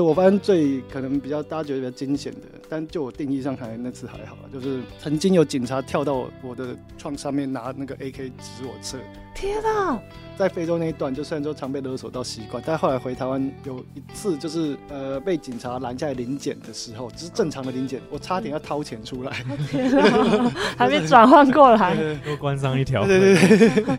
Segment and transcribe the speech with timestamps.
[0.00, 8.96] 我发现最可能比较大家觉得比较惊险的，但就我定义上来那次还好，就是曾经有警察跳到我的窗上面拿那个 AK 指我车。
[9.34, 10.00] 天啊！
[10.34, 20.50] 在非洲那一段，就虽然说常被勒索到习惯，但后来回台湾有一次，就是呃被警察拦下来临检的时候，只是正常的临检，我差点要掏钱出来，天啊！
[20.78, 23.06] 还没转换过来， 多关上一条。
[23.06, 23.98] 对对对。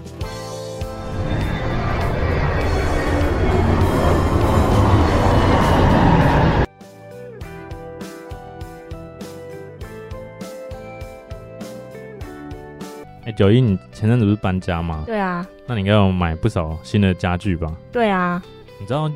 [13.41, 15.03] 九一，你前阵子不是搬家吗？
[15.07, 17.75] 对啊，那你应该有买不少新的家具吧？
[17.91, 18.39] 对啊，
[18.79, 19.11] 你知道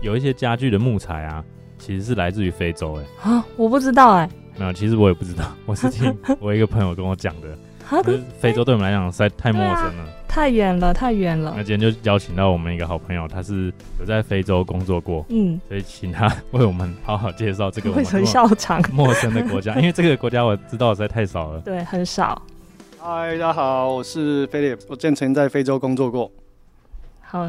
[0.00, 1.44] 有一些家具的木材啊，
[1.78, 3.30] 其实是来自于非洲哎。
[3.30, 4.28] 啊，我不知道哎。
[4.56, 7.50] 没有，其实我也不知道， 我是听我一个朋友跟我讲的。
[7.88, 8.02] 啊，
[8.40, 11.54] 非洲对我们来讲实在太陌生了，太远了，太远了。
[11.56, 21.60] 那今天就邀请到我们一个好朋友，他是有在非洲工作过，嗯，所以请他为我们好好介绍这个为什么笑场陌生的国家，因为这个国家我知道实在太少了。
[21.60, 22.42] 对，很少。
[23.00, 26.28] 嗨，大家好，我是 Philip，我之前在非洲工作过。
[27.20, 27.48] 好，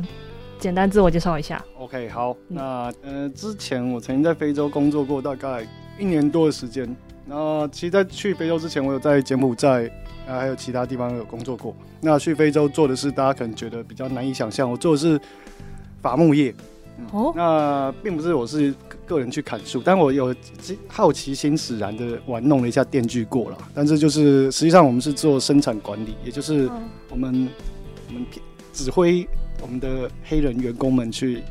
[0.60, 1.64] 简单自我介绍一下。
[1.80, 6.96] OK，好，那呃，之前我曾经在非洲工作过大概一年多的时间。
[7.26, 9.90] 那其实，在去非洲之前，我有在柬埔寨
[10.28, 11.76] 啊，还有其他地方有工作过。
[12.00, 15.20] 那去非洲做的是大家可能觉得比较难以想象，我做的是
[16.00, 16.54] 伐木业。
[17.12, 18.72] 哦，那并不是我是
[19.10, 20.34] 个人去砍树，但我有
[20.88, 23.58] 好奇心使然的玩弄了一下电锯过了。
[23.74, 26.70] 但是就是实际上我们是做生产管理，也就是
[27.10, 27.50] 我们
[28.08, 28.26] 我们
[28.72, 29.28] 指挥
[29.62, 31.42] 我们的黑人员工们去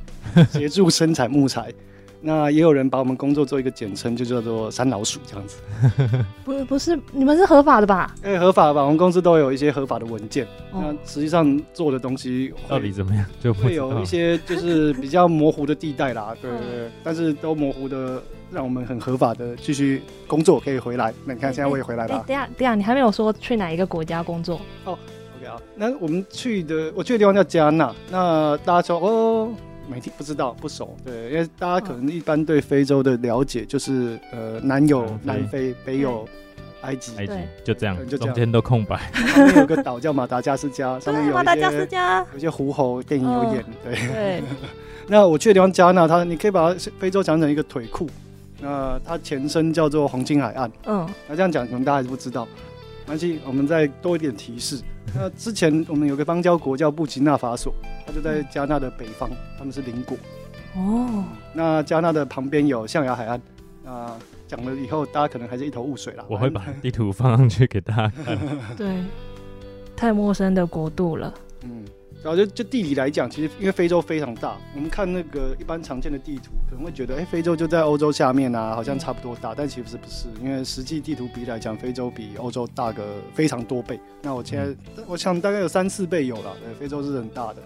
[0.53, 1.73] 协助生产木材。
[2.21, 5.61] 那也有人把我们工作做一个简称，就叫做“三老鼠”这样子。
[6.45, 8.13] 不，不是，你们是合法的吧？
[8.23, 8.83] 哎，合法吧？
[8.83, 10.47] 我们公司都有一些合法的文件。
[10.73, 13.25] 那实际上做的东西到底怎么样？
[13.41, 16.35] 就会有一些就是比较模糊的地带啦。
[16.43, 16.91] 对对对。
[17.05, 18.21] 但是都模糊的，
[18.51, 21.15] 让我们很合法的继续工作，可以回来。
[21.25, 22.25] 那你看，现在我也回来了。
[22.27, 24.61] 等下，等下，你还没有说去哪一个国家工作？
[24.85, 24.99] 哦
[25.39, 25.57] ，OK 啊。
[25.77, 27.95] 那我们去的，我去的地方叫加纳。
[28.11, 29.55] 那大家说，哦。
[29.89, 36.29] 没听 不知道不熟，对，因为大家可能一般对非洲的了解就是呃南有南非，北有
[36.83, 37.33] 埃及，埃及
[37.65, 38.97] 就这样，就中间都空白。
[39.15, 43.95] 上面有个岛叫马达加斯加， 上面有马达加斯加，有些狐猴电影有演，对。
[43.95, 44.43] 对。
[45.09, 48.07] 那我去的地方加纳，它你可以把非洲讲成一个腿库，
[48.61, 50.71] 那它前身叫做黄金海岸。
[50.87, 51.09] 嗯。
[51.27, 52.47] 那这样讲可能大家还是不知道。
[53.07, 54.79] 关系，我们再多一点提示。
[55.15, 57.73] 那之前我们有个邦交国叫布吉纳法索，
[58.07, 60.17] 它就在加纳的北方，他们是邻国。
[60.75, 61.25] 哦。
[61.53, 63.41] 那加纳的旁边有象牙海岸。
[63.85, 64.11] 那
[64.47, 66.25] 讲了以后，大家可能还是一头雾水啦。
[66.29, 68.39] 我会把地图放上去给大家看。
[68.77, 69.03] 对，
[69.97, 71.33] 太陌生的国度了。
[72.19, 72.25] 嗯。
[72.25, 83.99] 然后就就地理来讲，其实因为非洲非常大，我们看那个一般常见的地图，可能会觉得，哎，非洲就在欧洲下面啊，好像差不多大，但其实不是，因为实际地图比来讲，非洲比欧洲大个非常多倍。
[84.21, 84.75] 那我现在
[85.07, 87.63] 我想大概有三四倍有了，对，非洲是很大的。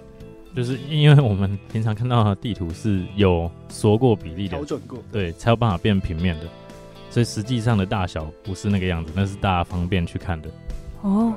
[0.55, 6.47] 就是因为我们平常看到的地图是有缩过比例的，调整过，对，才有办法变平面的，
[7.09, 10.51] 所以实际上的大小不是那个样子，那是大家方便去看的。
[11.01, 11.35] 哦。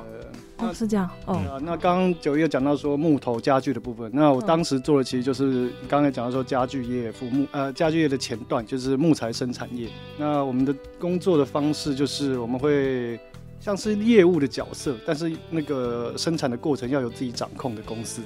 [0.58, 1.60] 哦，是这样哦。
[1.62, 9.88] 那刚刚九月讲到说木头家具的部分，那我当时做的其实就是刚才讲到说家具业、服木呃家具业的前段就是木材生产业。
[10.18, 13.20] 那我们的工作的方式就是我们会
[13.60, 18.22] 像是业务的角色，但是那个生产的过程要有自己掌控的公司。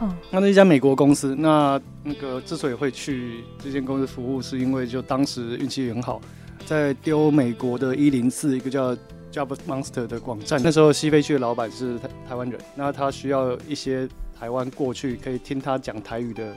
[0.00, 6.20] 嗯，那那一家美国公司，那那个之所以会去这间公司服务，是因为就当时运气很好，
[6.66, 8.96] 在丢美国的一零四一个叫。
[9.32, 14.06] Job Monster 的网站，那时候西飞区的老板是台台湾人，那他需要一些
[14.38, 16.54] 台湾过去可以听他讲台语的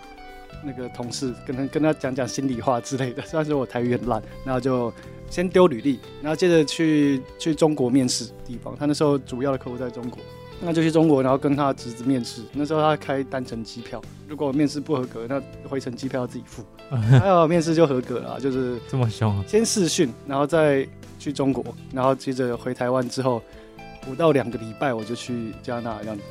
[0.62, 3.24] 那个同事，跟他跟他讲讲心里话之类的。
[3.24, 4.92] 虽然说我台语很烂，然后就
[5.30, 8.76] 先丢履历，然后接着去去中国面试地方。
[8.76, 10.20] 他那时候主要的客户在中国，
[10.62, 12.42] 那就去中国，然后跟他侄子面试。
[12.54, 16.64] 那时候他开单程机票，如果面试不合格，那回程机票要自己付。
[17.20, 19.44] 还有面试就合格了，就是这么凶。
[19.48, 20.88] 先试训，然后再。
[21.18, 23.42] 去中国，然后接着回台湾之后，
[24.02, 26.24] 不到两个礼拜我就去加拿大，这样子。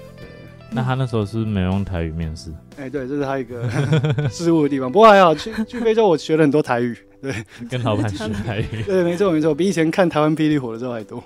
[0.71, 2.53] 那他那时候是没用台语面试？
[2.77, 3.69] 哎，对，这是他一个
[4.31, 4.93] 失误的地方。
[4.93, 6.97] 不过还好，去去非洲我学了很多台语。
[7.21, 7.35] 对，
[7.69, 8.85] 跟老板学台语。
[8.85, 11.21] 对，没错没错，比以前看台湾霹雳火的时候还多。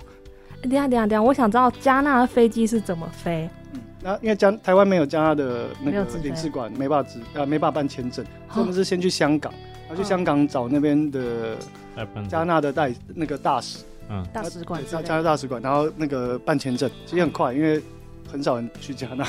[0.61, 3.49] 等下等下等下，我想知道加纳的飞机是怎么飞？
[3.73, 9.53] 嗯，那因为加台湾没有加纳的那个领事馆，没办法执呃没办法办签证，所以我们是先去香港，
[9.87, 11.55] 然后去香港找那边的
[12.27, 17.81] 加纳的代那个大使，嗯，大使馆，加加拿大使馆，然后那个办签证，其实很快，因为
[18.31, 19.25] 很少人去加纳，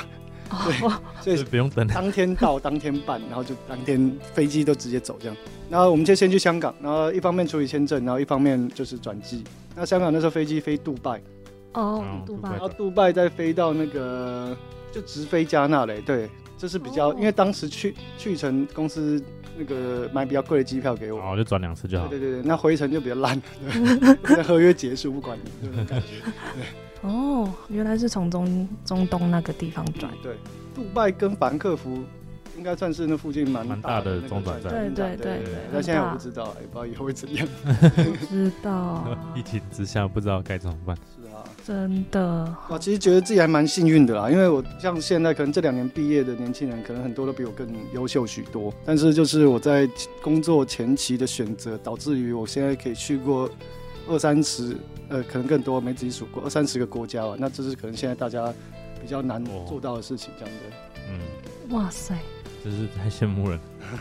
[0.50, 0.90] 对，
[1.22, 5.36] 所以不用等，当天到当天办，然后就当天飞机都直接走这样。
[5.70, 9.44] 然后我们就先去香港，然后一方面处理签证，然后一方面就是转机。
[9.76, 11.22] 那香港那时候飞机飞杜拜，
[11.74, 14.56] 哦，杜拜，然后杜拜再飞到那个
[14.90, 16.02] 就直飞加纳嘞。
[16.04, 19.22] 对，这是比较，因为当时去去程公司
[19.56, 22.08] 那个买比较贵的机票给我，哦，就转两次就好。
[22.08, 23.40] 对对对，那回程就比较烂，
[24.22, 26.06] 那 合约结束不管你，这种感觉。
[26.56, 26.64] 对，
[27.02, 30.12] 哦，原来是从中中东那个地方转。
[30.22, 30.36] 对，
[30.74, 31.98] 杜拜跟法兰克福。
[32.58, 35.54] 应该算是那附近蛮大的中转站，对对对对。
[35.72, 37.48] 那现在我不知道，也不知道以后会怎样。
[37.94, 39.16] 不知道。
[39.34, 40.94] 疫情之下不知道该怎么办。
[40.96, 42.54] 是啊，真的。
[42.68, 48.70] 我其实觉得自己还蛮幸运的啦，因为我像现在可能这两年毕业的年轻人，可能很多都比我更优秀许多。
[48.84, 49.88] 但是就是我在
[50.20, 53.48] 工作前期的选择，导致于我现在可以去过
[54.10, 54.76] 二三十，
[55.08, 57.34] 呃，可能更多没自己数过二三十个国家啊。
[57.38, 58.52] 那这是可能现在大家
[59.00, 60.60] 比较难做到的事情，这样子。
[61.08, 61.74] 嗯。
[61.74, 62.18] 哇塞。
[62.62, 63.58] 真是太羡慕了，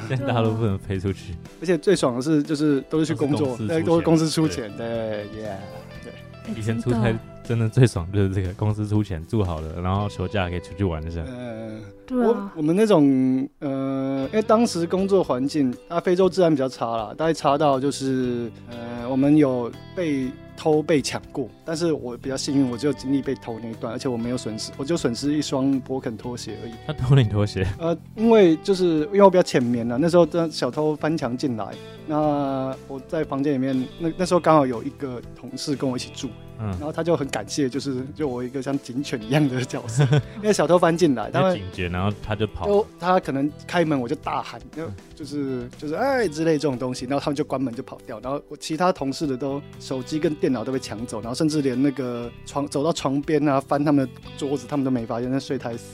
[0.09, 5.57] 现在大家都不能飞出去，而且最爽的是，就是都是去工作，对，都是公司出钱，对，耶，
[6.03, 6.53] 对。
[6.53, 7.17] 以前出差
[7.49, 11.25] 真的最爽就是这个，公司出钱住好了，然后休假可以出去玩一下。
[11.27, 12.51] 嗯，对啊。
[12.55, 20.27] 我们那种，呃，因为当时工作环境，啊，非洲治安比较差啦，大概差到就是，呃，我们有被。
[20.61, 26.73] 偷被抢过，但是我比较幸运，我只有经历被偷那一段，而且我没有损失，我就损失一双博肯拖鞋而已。
[26.85, 27.65] 他偷你拖鞋？
[27.79, 31.65] 呃，因为就是因为我比较浅眠了，那时候的小偷翻墙进来，
[32.05, 36.27] 那我在房间里面，那那时候刚好有一个同事跟我一起住。
[36.59, 40.03] 嗯，然后他就很感谢，就是就我一个像警犬一样的角色，
[40.37, 55.85] 因为小偷翻进来，他警觉，然后他就跑，他可能开门，我就大喊，就就是就是哎之类这种东西，然后他们就关门就跑掉，然后我其他同事的都手机跟电脑都被抢走，然后甚至连那个床走到床边啊翻他们的桌子，他们都没发现，那睡太死。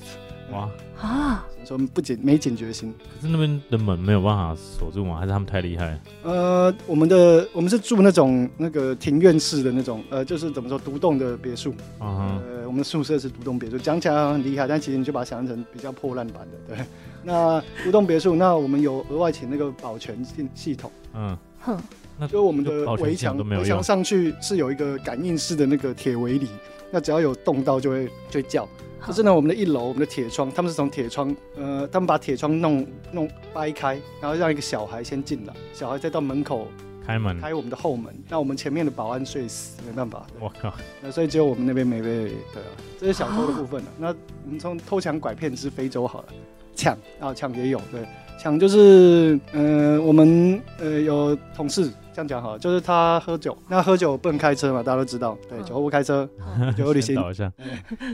[0.52, 0.70] 哇
[1.02, 1.46] 啊！
[1.66, 5.18] 说不警没警觉心，可是那边的门没有办法锁住吗？
[5.18, 6.00] 还是他们太厉害？
[6.22, 11.74] 呃，我们的我们是住那种那个庭院式的那种，呃，就是怎么说独栋的别墅。
[11.98, 16.76] 啊呃，我们宿舍是独栋别墅，讲起来很厉害，但其实你就把它想象成比较破烂版的。
[16.76, 16.86] 对，
[17.24, 20.92] 那独栋别墅，那我们有额外请那个保全系系统。
[21.16, 21.80] 嗯，哼，
[22.20, 26.48] 那就我们的围墙围墙上去是有一个感应式的那个铁围篱，
[26.92, 28.70] 那只要有动到就会就会叫。
[29.06, 36.68] 可是呢，我们的一楼，我们的铁窗，他们是从铁窗，呃，他们把铁窗弄弄掰开，然后让一个小孩先进来，小孩再到门口
[37.06, 38.12] 开门，开我们的后门。
[38.28, 40.26] 那我们前面的保安睡死，没办法。
[40.40, 40.74] 我靠！
[41.04, 42.08] 那所以只有我们那边没被
[42.52, 43.88] 对啊，这是小偷的部分了。
[44.00, 46.26] 那我们从偷抢拐骗之非洲好了，
[46.76, 48.04] 抢啊抢也有，对，
[48.42, 51.92] 抢就是，嗯，我们呃有同事。
[52.16, 56.26] 这样讲好，就是他喝酒，那喝酒不能开车嘛，大家都知道，对，酒后不开车，
[56.78, 57.14] 酒后旅行，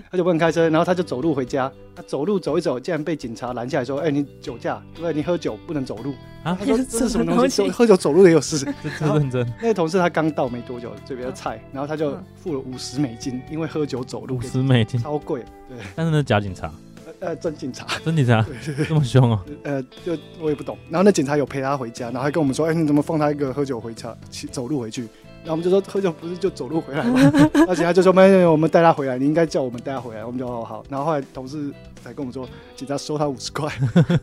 [0.10, 7.70] 他就不能开车，然后他就走路回家，他走路走一走，竟然被警察拦下来说：“哎，你酒驾，对，你喝酒不能走路。”啊，他说 这是什么东西？
[7.70, 8.66] 喝酒走路也有事？
[9.00, 9.48] 认真。
[9.62, 15.78] 那个同事他刚到没多久，这边的菜，然后他就付了五十美金，因为喝酒走路五十美金超贵，对。
[15.96, 16.74] 但是那假警察。
[17.22, 18.46] 呃，真警察，真警察，
[18.88, 19.46] 这么凶啊。
[19.64, 20.78] 呃，就我也不懂。
[20.90, 24.16] 然后那警察有陪他回家，然后还跟我们说：“哎，你怎么放他一个喝酒回家，
[24.52, 25.04] 走路回去？”
[25.44, 27.20] 然后我们就说：“喝酒不是就走路回来吗？”
[27.54, 30.84] 那警察就说：“没有，我们带他回来，你应该叫我们带他回来。”我们就哦好。
[30.90, 31.72] 然后后来同事
[32.04, 33.70] 才跟我们说，警察收他五十块。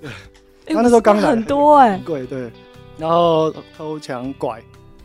[0.66, 2.50] 他那时候刚来，很多哎，贵对。
[2.98, 4.60] 然后偷抢拐，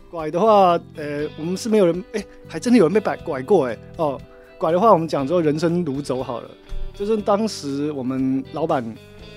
[0.09, 3.77] 拐的话，呃，我们是没有人，哎，还真的有人被拐拐过哎。
[3.97, 4.19] 哦，
[4.57, 6.49] 拐的话，我们讲说人生如走好了。
[6.93, 8.83] 就是当时我们老板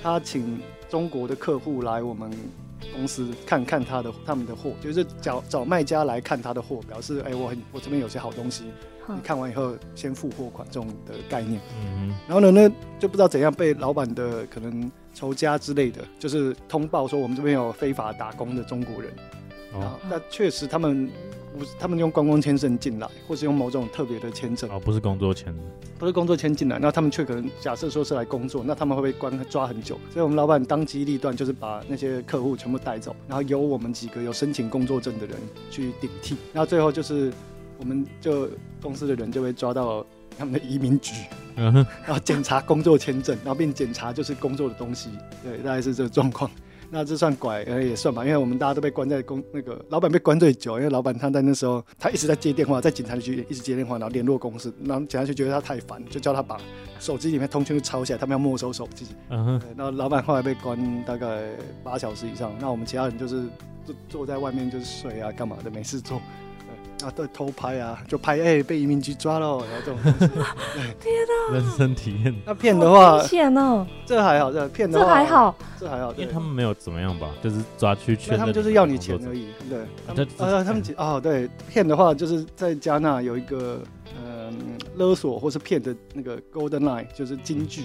[0.02, 2.30] 他请中国的客户来我们
[2.94, 8.64] 公司看看他的他们的货，就是找找卖家来看他的货，表示哎我很我这边有些好东西，
[9.08, 11.60] 你看完以后先付货款这种的概念。
[11.82, 19.12] 嗯，然后呢那就不知道怎样被老板的可能仇家之类的，就是通报说我们这边有非法打工的中国人。
[19.72, 21.10] 哦，那确实他们。
[21.56, 25.54] 不是他们用观光签证进来，或是用某种特别的签证哦，不是工作签，
[25.98, 29.98] 不是工作签进来，那他们却可能假设说是来工作，那他们会被关抓很久。
[30.12, 35.36] 所以我们老板当机立断，就是把那些客户全部带走，然后由我们几个有申请工作证的人
[35.70, 37.32] 去顶替，然后最后就是
[37.78, 38.48] 我们就
[38.82, 40.04] 公司的人就被抓到
[40.38, 41.12] 他们的移民局，
[41.56, 41.72] 嗯，
[42.04, 45.10] 然后检查工作签证，然后并检查就是工作的东西，
[45.42, 46.50] 对，大概是这个状况。
[46.90, 56.56] 那这算拐，呃也算吧，因为我们大家都被关在公那个老板被关最久，因为老板他在那时候他一直在接电话，在警察局一直接电话，然后联络公司，然后警察局觉得他太烦，就叫他把
[57.00, 59.06] 手机里面通讯录抄起来，他们要没收手机。
[59.30, 61.50] 嗯哼，对，然后老板后来被关大概
[61.82, 63.42] 八小时以上，那我们其他人就是
[63.84, 66.20] 坐坐在外面就是睡啊，干嘛的没事做。
[66.98, 70.34] 对，然后对偷拍啊，就拍哎、被移民局抓了，然后这种东西。
[71.52, 76.22] 人生体验，那骗的话危，险哦，这还好，这骗的这话还好，这还好，对。
[76.22, 79.42] 因为他们没有怎么样吧，就是抓去因确认，为他们就是要你钱而已。
[79.42, 83.80] 已，对，他这们呃，他们其哦对，骗的话就是在加纳有一个
[84.24, 84.52] 嗯
[84.96, 87.82] 勒索或是骗的那个 golden line，就是金句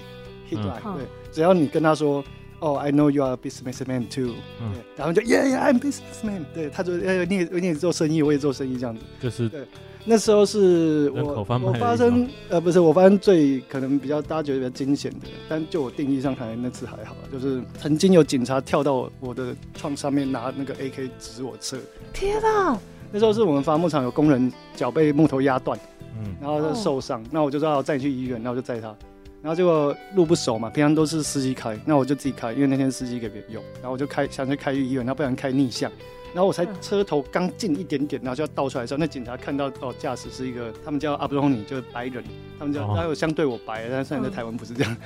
[0.49, 0.95] hit 嗯 line，、嗯。
[0.97, 2.23] 对，只要你跟他说。
[2.61, 9.01] 哦、i know you are a businessman too，、嗯，然后就 Yeah, yeah, I'm businessman，对，他就呃，你也你也做生意，我也做生意这样子。
[9.19, 9.65] 就是对
[10.05, 21.77] 那时候是我我发生呃不是我发生最可能比较大家觉得比较惊险的，但就我定义上看来那次还好，就是曾经有警察跳到我的窗上面拿那个 AK 指我车，
[22.13, 22.77] 天哪，
[23.11, 25.79] 那时候是我们伐木场有工人脚被木头压断，
[26.19, 28.95] 嗯，然后他受伤，那我就说要载你去医院，那我就载他，
[29.41, 35.91] 然后结果路不熟嘛，平常都是司机开，那我就自己开，因为那天司机给别人用，然后我就开想去开去医院，然后不然开逆向。
[36.33, 42.23] 然后我才嗯车头刚进一点点，然后就要倒出来的时候，那警察看到哦，驾驶是一个，他们叫阿布隆尼，就是白人，
[42.57, 42.93] 他们叫，哦。
[42.95, 44.31] 他有相对我白，但是虽然在嗯。
[44.31, 44.97] 台湾不是这样，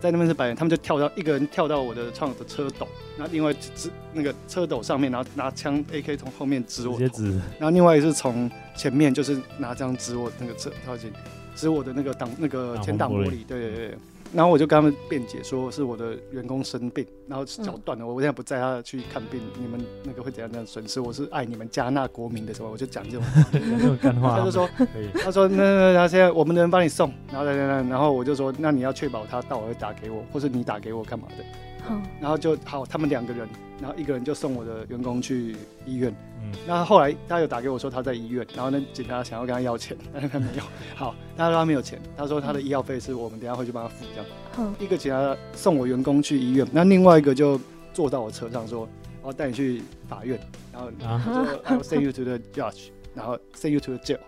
[0.00, 7.30] 在那边是白人，他们就跳到一个人跳到我的窗的车斗，然后另外指那个车斗上面，然后拿枪 AK 从后面指我，直接指，
[7.60, 11.12] 然后另外一个是从前面就是拿这样指我那个车靠近，
[11.54, 13.98] 指我的那个挡那个前挡玻璃，对对对。
[14.34, 20.98] 然后我就跟他们辩解说是我的员工生病，然后脚断了，我现在不在他去看病，你们那个会怎样怎样损失？
[21.02, 23.44] 我是爱你们加纳国民的什么，我就讲这种话。
[23.52, 31.44] 这种干话，他就说，可以，他说那那那现在我们的人帮你送，然后然后然后我就说，那你要确保他到我会打给我，或者你打给我干嘛的？
[31.86, 33.46] 好，然后就好，他们两个人，
[33.82, 36.14] 然后一个人就送我的员工去医院。
[36.40, 40.62] 嗯，那后来他有打给我说他在医院，然后那警察想要跟他要钱，但 是他没有。
[40.94, 44.30] 好，他说他没有钱，他说他的医药费是我们等下会去帮他付这样。
[44.52, 47.60] 好，一个警察送我员工去医院，那另外一个就
[47.92, 48.88] 坐到我车上说，
[49.20, 50.38] 我要带你去法院，
[50.72, 50.80] 然
[51.20, 54.18] 后说 I will send you to the judge，然后 send you to the jail。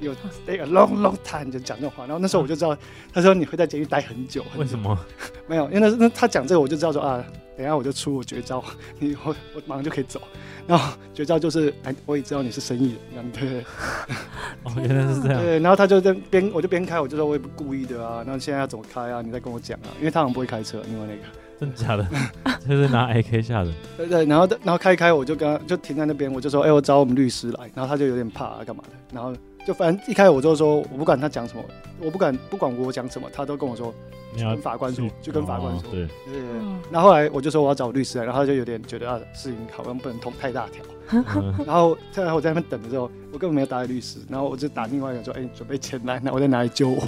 [0.00, 2.76] 有 stay a long long time 就讲这种话，然后那时候我就知道，
[3.12, 4.44] 他说你会在监狱待很久。
[4.56, 4.98] 为什么？
[5.46, 7.24] 没有，因为那那他讲这个，我就知道说啊，
[7.56, 8.64] 等一下我就出我绝招，
[8.98, 10.20] 你我我马上就可以走。
[10.66, 13.64] 然后绝招就是，哎，我也知道你是生意人，这样对对
[14.64, 15.60] 哦，原来是这样，对。
[15.60, 18.24] 然后他就在边，我就边开，我就说我也不故意的啊。
[18.26, 19.22] 那现在要怎么开啊？
[19.22, 21.41] 你再跟我讲啊，因为他好像不会开车，另外那个。
[21.62, 22.04] 真的假的，
[22.68, 27.70] 就是拿 AK 吓人，对对，然后然后开开，我就跟他就停在那边，我就说，哎，我找我们律师来。
[27.74, 28.90] 然后他就有点怕啊，干嘛的？
[29.14, 29.32] 然后
[29.66, 31.62] 就反正一开始我就说，我不管他讲什么，
[32.00, 33.94] 我不管不管我讲什么，他都跟我说，
[34.36, 36.50] 跟法官说就跟法官说哦对，对对对。
[36.60, 40.82] 嗯然后后来我就说我要找律师来，然后他就有点觉得啊事情好像不能通太大条。
[41.12, 47.02] 嗯然后后来我在那边等的时候，我根本没有打给律师，然后我就打另外一个说，哎、你准备钱来，那我在哪里救我？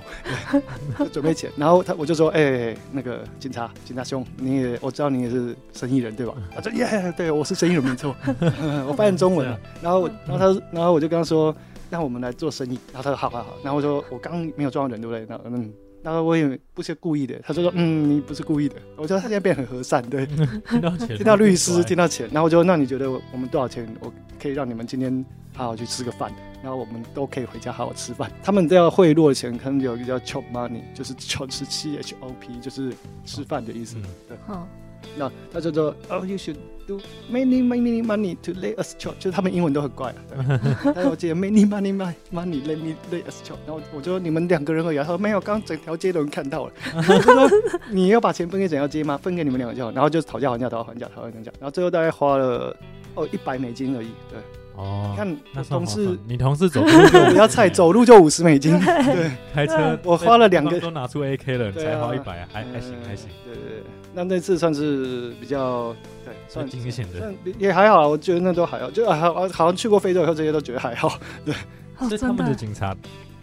[1.11, 1.51] 准备钱。
[1.57, 6.35] 然后他我就说，哎、那个警察，警察兄，你也我知道你也是生意人对吧？
[6.55, 8.15] 他说耶，对我是生意人没错，
[8.87, 9.59] 我发现中文了。
[9.81, 11.55] 然后我然后他然后我就跟他说，
[11.95, 12.79] 那我们来做生意。
[12.93, 13.57] 然后他说好好好。
[13.63, 15.25] 然后我说我刚没有撞到人对不对？
[15.27, 15.73] 然后嗯。
[16.03, 25.25] 然后我也不是故意的，他就说：“嗯，你不是故意的。”我觉得他现在变很和善，对，听到钱，听到律师，听到到钱，然后我就那你觉得我们多少钱，我可以让你们今天
[25.55, 26.31] 好好去吃个饭，
[26.63, 28.31] 然后我们都可以回家好好吃饭。
[28.43, 32.93] 他们都要贿赂的钱，可能有一个叫 chop money，就是 chop 是 C H O P，就是
[33.25, 33.97] 吃饭的意思。
[33.97, 34.69] 嗯对，好，
[35.17, 36.57] 那他就说哦，you should
[36.87, 40.17] do many many money to lay us chop，就是他们英文都很怪啊。
[40.29, 46.73] 对但是我记得 many money money money let me lay us chop，然后我就说你们两个人而已啊，他说没有，刚刚整条街都能看到了。
[46.97, 47.49] 我就说
[47.91, 49.17] 你要把钱分给整条街吗？
[49.17, 49.91] 分给你们两个就好。
[49.93, 52.77] 然后就讨价还价，讨价还价，讨价还价，然后最后大概花了
[53.15, 54.09] 哦一百美金而已。
[54.31, 54.39] 对，
[54.77, 58.79] 哦你，看那同事你同事走 路就比较菜，走路就五十美金。
[58.81, 63.29] 对， 开车，我花了两个都拿出 AK 了，你才花一百，还还行嗯还行，。
[63.45, 67.19] 对对对，那那次算是比较对，算算惊险的。
[67.21, 71.19] 算也还好啊，我觉得那都还好，就啊好好像去过非洲以后，这些都觉得还好。
[71.45, 71.55] 对
[72.09, 72.95] 所以他们的，警察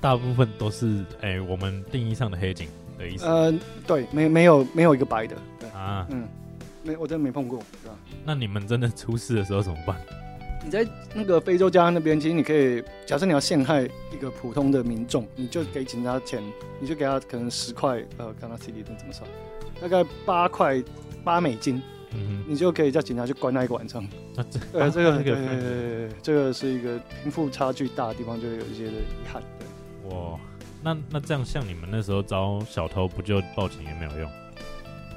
[0.02, 2.68] 大部分都是哎，我们定义上的黑警
[3.00, 3.54] 的意思呃，
[3.88, 6.06] 对，没没有没有一个白的，对，啊。
[6.10, 6.28] 嗯，
[6.84, 7.96] 没我真的没碰过，对吧？
[8.26, 9.96] 那你们真的出事的时候怎么办？
[10.64, 13.82] 你在那个非洲加那边，其实你可以，假设你要陷害
[14.14, 16.42] 一个普通的民众，你就给警察钱，
[16.80, 19.30] 你就给他可能十块，呃，看他 C D 怎么算？
[19.82, 20.84] 大概八块
[21.24, 21.82] 八美金，
[22.14, 24.08] 嗯你就可以叫警察去关他一个晚上。
[24.36, 29.42] 这对，啊这个这个对对对对对，这个是一个贫富差距大的地方，就有一些的遗憾。
[29.58, 30.40] 对，哇，
[30.84, 34.32] 那那这样，像你们那时候招小偷，不就报警也没有用？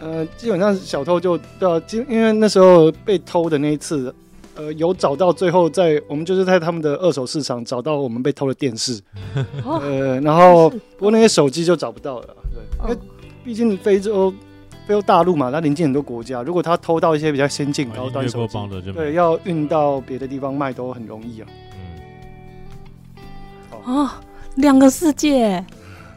[0.00, 4.12] 呃，基本上小偷就对啊，因因为那时候被偷的那一次，
[4.56, 9.00] 呃，有找到最后在我们就是在他们的二手市场找到我们被偷的电视，
[9.64, 12.98] 哦，呃，然后不过那些手机就找不到了，对，因为哦
[13.44, 14.32] 毕竟非洲
[14.86, 21.48] 非洲大陆嘛，它临近很多国家，如果他偷到一些比较先进高端手机，对，要运到别的地方卖都很容易啊。
[23.86, 24.10] 嗯，哦，
[24.56, 25.64] 两个世界，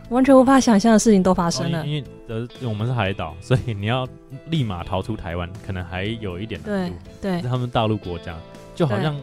[0.10, 1.82] 完全无法想象的事情都发生了。
[1.82, 4.08] 哦因为呃我们是海岛，所以你要
[4.50, 6.96] 立马逃出台湾，可能还有一点难度。
[7.22, 8.38] 对是，他们大陆国家，
[8.76, 9.16] 就好像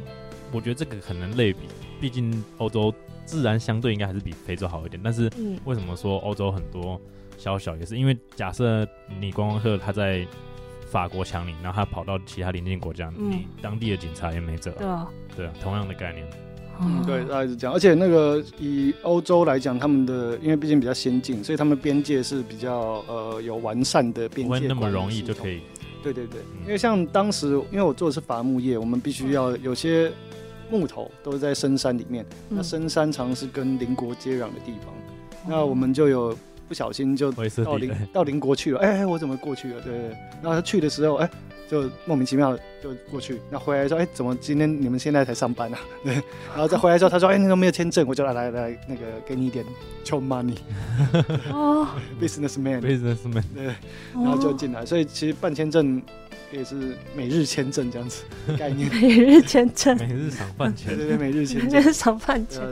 [0.52, 1.60] 我觉得这个很能类比，
[2.00, 2.92] 毕竟欧洲
[3.24, 5.00] 自然相对应该还是比非洲好一点。
[5.02, 7.00] 但是嗯，为什么说欧洲很多
[7.36, 8.86] 小小也是因为假设
[9.20, 10.26] 你观光客他在
[10.86, 16.26] 法国抢你，然后他跑到其他邻近国家，嗯你当地的警察也没辙啊、对啊，对啊，同样的概念。
[16.80, 17.04] 嗯，哦。
[17.06, 17.74] 对，大概是这样。
[17.74, 25.60] 而且那个以欧洲来讲，他们的因为毕竟比较先进，所以他们边界是比较呃有完善的边界，不会那么容易就可以。
[26.02, 26.62] 对对对，嗯。
[26.64, 30.10] 因为像当时因为我做的是伐木业，我们必须要有些
[30.70, 35.46] 木头都是在深山里面，那嗯深山常是跟邻国接壤的地方，哦。
[35.46, 39.80] 那我们就有不小心就到邻，到邻国去了，哎、哎我怎么过去了？
[39.82, 39.92] 对
[40.42, 41.30] 然后他去的时候，哎、
[41.74, 45.78] 就莫名其妙就过去，那回来说，哎、怎么今天你们现在才上班啊？
[46.04, 46.14] 对，
[46.52, 49.64] 然后再回来之后，他说，哎、那个没有签证，我就来来来，那个给你一点
[50.04, 50.54] c money
[51.50, 51.88] 哦，
[52.22, 53.64] businessman，businessman 对，
[54.14, 56.00] 然后就哦进来，所以其实办签证
[56.52, 58.22] 也是每日签证这样子
[58.56, 60.96] 概念，每日签证，每日赏饭对钱。
[60.96, 62.62] 对对，每日签每证，日上饭钱。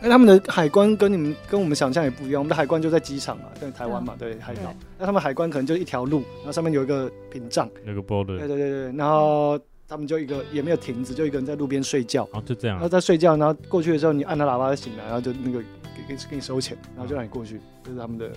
[0.00, 4.74] 那他们的海关跟你们跟我们想象也不一样，我们的海关就在机场嘛，在台湾嘛，对海岛。
[4.98, 12.88] 那他们海关可能就一条路，然后上面有一个屏障，那个对 border，对对对，然后他们就一个也没有亭子，就一个人在路边睡觉，哦，就这样然后。
[12.88, 18.30] 在睡觉，然后过去的时候你按他喇叭就醒来，然后就那个给给给你收钱，然后就让你过去，这是他们的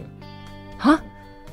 [0.77, 0.99] 啊，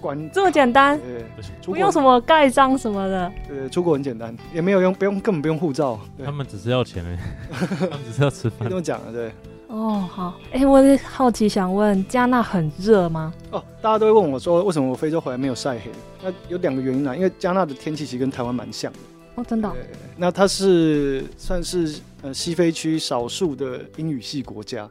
[0.00, 0.30] 管。
[0.30, 1.24] 这么简单，对，
[1.64, 3.32] 不用什么盖章什么的。
[3.46, 7.04] 对出国很简单，也没有用不用根本不用护照，对他，们只是要钱
[7.50, 8.76] 他们只是要吃饭可以这。
[8.76, 9.30] 么讲了，对。
[9.78, 13.32] 哦，好，哎、我也好奇想问，加纳很热吗？
[13.52, 15.92] 哦，大家都会问我说，为什么我非洲回来没有晒黑？
[16.20, 18.98] 那有两个原因啦，因为加纳的天气其实跟台湾蛮像的。
[19.36, 24.90] 哦，真的哦、对，那它是算是呃西非区少数的英语系国家，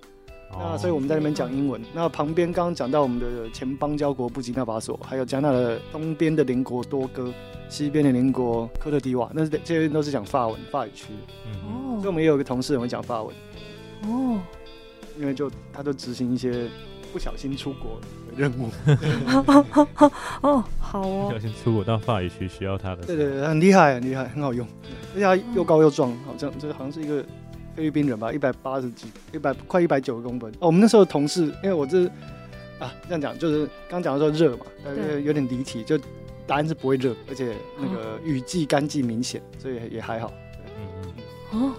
[0.53, 1.81] 那哦所以我们在那边讲英文。
[1.93, 7.29] 那旁边刚刚讲到我们的前邦交国布吉纳法索，还有加纳的东边的邻国多哥，
[7.67, 11.07] 西边的邻国科特迪瓦，那是这些都是讲法文法语区。
[11.45, 13.35] 嗯所以我们也有一个同事很会讲法文，
[14.03, 14.39] 哦
[15.19, 16.67] 因为就他就执行一些
[17.11, 18.69] 不小心出国的任务。
[19.27, 19.83] 哦好
[20.41, 23.03] 哦，好不哦小，心出国到法语区需要他的。
[23.03, 24.67] 对对对，很厉害，很厉害，很好用，
[25.13, 27.23] 而且他又高又壮，好像这好像是一个
[27.75, 30.51] 菲律宾人吧，一百八十几，一百快一百九十公分。
[30.59, 32.05] 哦，我们那时候同事，因为我这
[32.79, 35.97] 啊这样讲，就是刚讲的说热嘛，但是有点离题，就
[36.45, 40.31] 答案是不会热，而且那个雨季干季明显，所以也还好。
[40.77, 41.11] 嗯
[41.53, 41.73] 嗯，哦，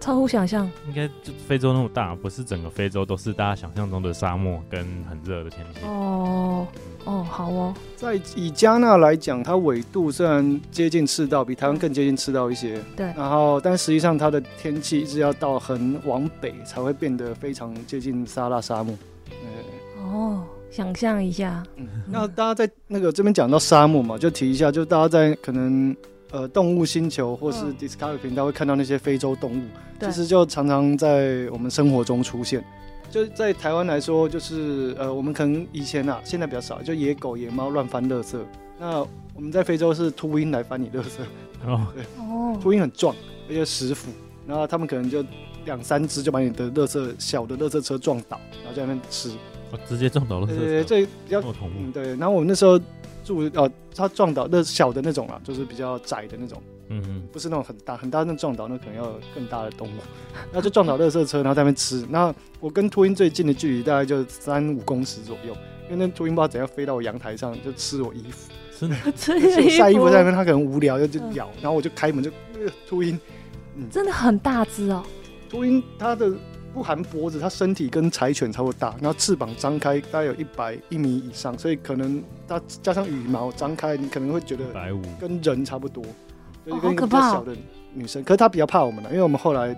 [0.00, 0.68] 超乎想象。
[0.88, 5.80] 应该就非洲那么大，不是整个非洲都是大家想象中的沙漠跟很热的天气。
[5.86, 6.66] 哦
[7.04, 18.96] 哦，好哦，在以加纳来讲，它纬度虽然接近赤道，比台湾更接近赤道一些，对然后但实际上它的天气一直要到很往北才会变得非常接近撒拉沙漠。
[19.30, 25.96] 呃哦，想象一下，嗯，那大家在那个这边讲到沙漠嘛，就提一下，就大家在可能
[26.30, 29.62] 呃动物星球或是嗯 Discovery 频道会看到那些非洲动物，
[29.98, 32.64] 对其实就常常在我们生活中出现。
[33.10, 38.38] 就在台湾来说，就是呃，我们可能以前啊，现在比较少，就野狗、野猫乱翻垃圾。
[38.78, 39.00] 那
[39.34, 41.20] 我们在非洲是秃鹰来翻你垃圾，
[41.66, 41.86] 哦，
[42.18, 43.14] 哦，秃鹰很壮，
[43.48, 44.10] 而且食腐，
[44.46, 45.24] 然后他们可能就
[45.64, 49.30] 两三只就把你的垃圾小的垃圾车撞倒，然后在那边吃。
[49.72, 51.92] 哦直接撞倒了对对对，这比较嗯，。
[51.92, 52.08] 对。
[52.16, 52.76] 然后我们那时候
[53.30, 59.92] 住呃，他撞倒那小的那种啊，就是比较窄的那种，嗯嗯，不是那种很大很大那撞倒，那可能要有更大的动物。
[60.50, 62.04] 然后就撞倒垃圾车，然后在那边吃。
[62.10, 65.54] 那我跟秃鹰最近的距离大概就三五公尺左右，
[65.88, 68.96] 因为那秃鹰不知道怎样飞到我阳台上就吃我衣服，真的？
[69.16, 71.34] 这就是我晒衣服在那边边，它可能无聊就就嗯。
[71.34, 73.16] 咬，然后我就开门就呃秃鹰，
[73.90, 75.04] 真的很大只哦，
[75.48, 76.32] 秃鹰它的。
[76.72, 86.04] 不含脖子，它身体跟柴犬差不多大，然后翅膀张开大概有一百一米以上，所以可能它加上羽毛张开，你可能会觉得百五，跟人差不多，
[86.64, 87.56] 就跟一个比较小的
[87.92, 88.22] 女生。
[88.22, 89.76] 可是它比较怕我们了，因为我们后来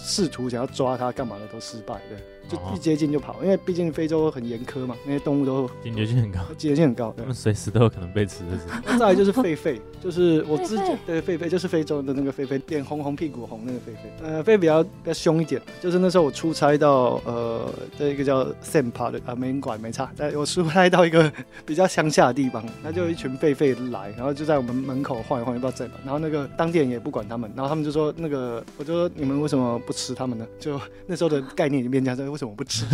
[0.00, 7.10] 试图想要抓它干嘛的都失败，对，就哦一接近就跑，因为毕竟非洲很严苛嘛，那些动物都警觉性很高，警觉性很高。
[7.16, 8.64] 对他们随时都有可能被吃的是。
[8.84, 14.22] 那再来就是狒狒，就是我之狒狒前对狒狒就是非洲的那个狒狒，脸红红屁股红那个狒狒。
[14.22, 21.32] 呃，狒狒比较比较凶一点，就是那时候我出差到呃在一个叫 Sampa 的啊，没人管没差，但我出差到一个
[21.64, 25.94] 比较乡下的地方，那就有一群狒狒来，然后就在我们门口晃一晃，也不知道在哪。
[26.04, 30.46] 然后那个当地人也不管他们，然后他们就说那个，我就说你们为什么不吃他们呢？
[30.58, 32.84] 就那时候的概念已经变这样，说为什么不吃？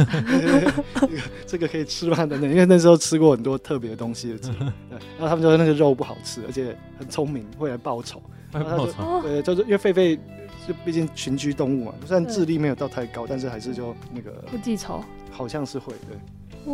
[1.48, 2.16] 这个可以吃吗？
[2.26, 4.50] 等等，因为那时候吃过很多特别的东西的鸡，
[4.90, 8.20] 对，然后他们说那个肉不好吃，而且很聪明，会来报仇。
[8.53, 10.18] 会报仇，哦，对，就是因为狒狒
[10.68, 16.18] 就毕竟群居动物嘛，虽然智力没有到太高，但是还是就那个不记仇，好像是会对。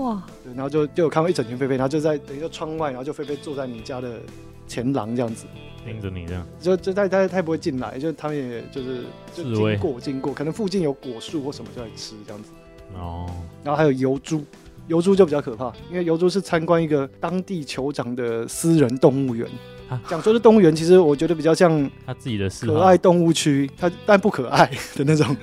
[0.00, 4.18] 哇，对，然后就就有看到一整群狒狒，然后就在等于说窗外，然后就狒狒坐在你家的
[4.66, 5.46] 前廊这样子，
[5.85, 6.44] 盯着你这样。
[6.59, 12.50] 就就他他他也不会进来，就他们也就是就经过经过，可能附近有果树或什么就来吃这样子。
[12.94, 13.27] 哦，
[13.64, 14.44] 然后还有油猪，
[14.87, 19.49] 油猪就比较可怕，因为油猪是参观一个当地酋长的私人动物园。
[19.88, 20.01] 啊。
[20.09, 25.37] 讲说是动物园，其实我觉得比较像他自己的可爱动物区，它但不可爱的那种，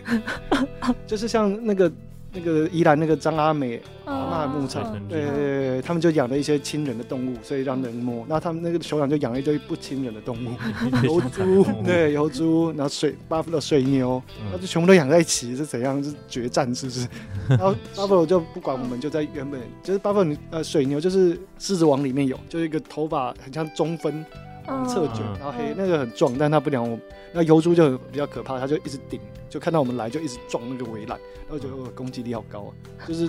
[1.07, 1.91] 就是像那个
[2.33, 8.25] 那个宜兰那个张阿美阿嬷牧场，嗯对对对对，他们就养了一些亲人的动物，所以让人摸。
[8.27, 10.49] 那他们那个酋长就养了一堆不亲人的动物，
[11.05, 14.47] 油猪， 对，油猪，然后水巴夫的水牛，嗯。
[14.51, 16.03] 那就全部都养在一起，是怎样？
[16.03, 17.07] 是决战是不是？
[17.49, 24.25] 然后巴夫罗就不管我们，就在原本就是巴夫罗呃水牛就是狮子王里面有，就是一个头发很像中分
[24.67, 25.37] 嗯侧卷，嗯。
[25.39, 26.97] 然后黑那个很壮，但它不鸟我。
[27.31, 32.71] 那油猪就很比较可怕，它就一直顶，就看到我们来就一直撞那个围栏，然后觉得哦攻击力好高啊，
[33.07, 33.27] 就是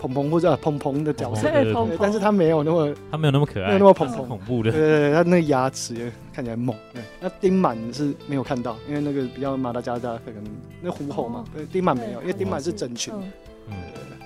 [0.00, 1.50] 蓬蓬或者蓬蓬的角色，
[2.00, 4.26] 但是它没有那么它没有那么可爱，没有那么蓬蓬。
[4.26, 4.70] 恐怖的。
[4.72, 6.74] 对对对，它那个牙齿也看起来猛。
[6.94, 10.42] 对，那丁满是没有看到，因为那个比较马达加斯加可能
[10.80, 13.30] 那虎吼嘛哦，对，丁满没有，因为对丁满是整群，嗯。
[13.68, 13.74] 嗯，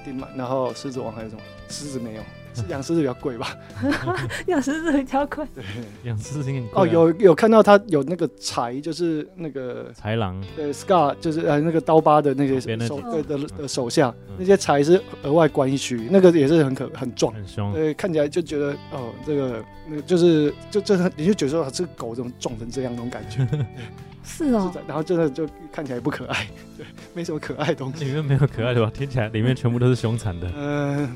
[0.05, 1.43] 丁满，然后狮子王还有什么？
[1.69, 2.27] 狮子没有，是
[2.69, 3.57] 养狮子比较贵吧？
[4.47, 5.65] 养狮子比较贵，对，
[6.05, 17.33] 养狮子很贵啊哦，有有看到它有那个豺，就是那个豺狼，对 scar，就是呃那个刀疤的那个旁边那几手对的嗯的手下嗯，那些柴是额外关一区，那个也是很可很壮。
[17.35, 17.73] 很凶。
[17.73, 23.47] 对，看起来就觉得哦，这个那个就是就真的，你就觉得说啊这个狗怎么壮成这样那种感觉，
[24.25, 28.05] 是哦是，的然后真的就看起来不可爱，对，没什么可爱的东西。
[28.05, 28.91] 里面没有可爱的吧？
[28.95, 30.49] 听起来里面全部都是凶残的。
[30.51, 31.09] 呃，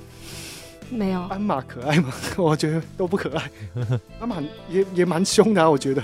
[0.93, 2.13] 没有，斑马可爱吗？
[2.39, 3.51] 我觉得都不可爱。
[4.21, 4.37] 斑马
[4.69, 6.03] 也也蛮凶的、啊，我觉得。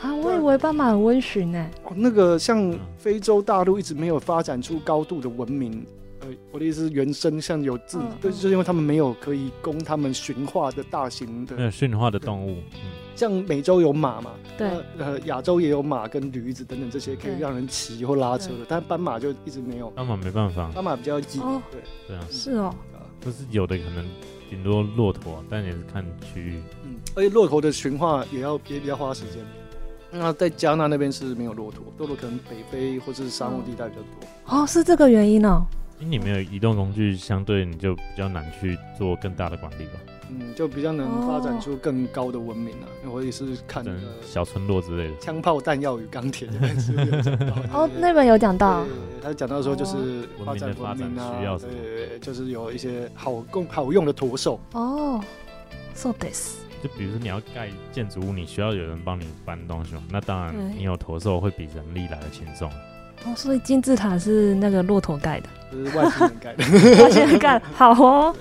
[0.00, 5.86] 啊，我以为斑马很温驯呢，哦，那个像非洲大陆一直没有发展出高度的文明。
[6.20, 21.60] 呃，我的意思是原生像有自，嗯对，就是因为他们没有可以供他们驯化的大型的，没有驯化的动物，嗯，像美洲有马嘛，对，呃，亚洲也有马跟驴子等等这些可以让人骑或拉车的，但斑马就一直没有，斑马没办法，斑马比较急，哦。
[21.72, 22.72] 对，对啊，是哦，
[23.24, 24.04] 就是有的可能
[24.50, 26.60] 顶多骆驼，但也是看区域。
[26.84, 29.42] 嗯，而且骆驼的驯化也要也比较花时间。
[30.10, 34.62] 那在加纳那边是没有骆驼，骆驼可能北非或是沙漠地带比较多。
[34.62, 35.64] 哦，是这个原因哦，
[35.98, 39.92] 因为你没有移动工具，相对你就比较难去做更大的管理吧，
[40.40, 42.86] 嗯，就比较能发展出更高的文明啊。
[43.02, 45.16] 因为我也是看那个小村落之类的。
[45.18, 48.84] 枪炮弹药与钢铁那边是不是有讲到哦，那本有讲到，
[49.22, 49.96] 他讲到说就是
[50.38, 54.60] 哦发展文明啊，展需要什么对就是有一些好供好用的驼兽。
[54.72, 55.20] 哦
[55.94, 62.70] ，so this，就比如说你要盖建筑物，你需要有人帮你搬东西嘛，那当然对你有驼兽会比人力来的轻松。
[63.24, 66.64] 哦，所以金字塔是那个骆驼盖的，就是外星人盖的，
[67.04, 68.34] 外星人盖，好哦。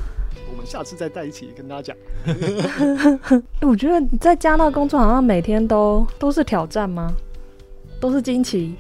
[0.52, 1.98] 我们下次再在一起跟大家讲。
[2.26, 7.14] 欸 我觉得在加纳工作好像每天都都是挑战吗？
[8.00, 8.74] 都是惊奇，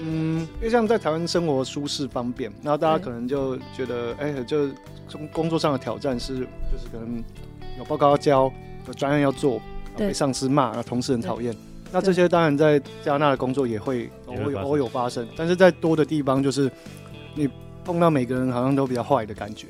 [0.00, 4.68] 嗯，因为像在台湾生活舒适方便，然后大家可能就觉得，哎、就
[5.08, 7.22] 从工作上的挑战是，就是可能
[7.76, 8.52] 有报告要交，
[8.86, 9.60] 有专案要做，
[9.96, 11.52] 被上司骂，然后同事很讨厌。
[11.90, 16.70] 那这些当然在加纳的工作也会偶有偶有发生，但是在多的地方就是
[17.34, 17.48] 你
[17.84, 19.66] 碰到每个人好像都比较坏的感觉。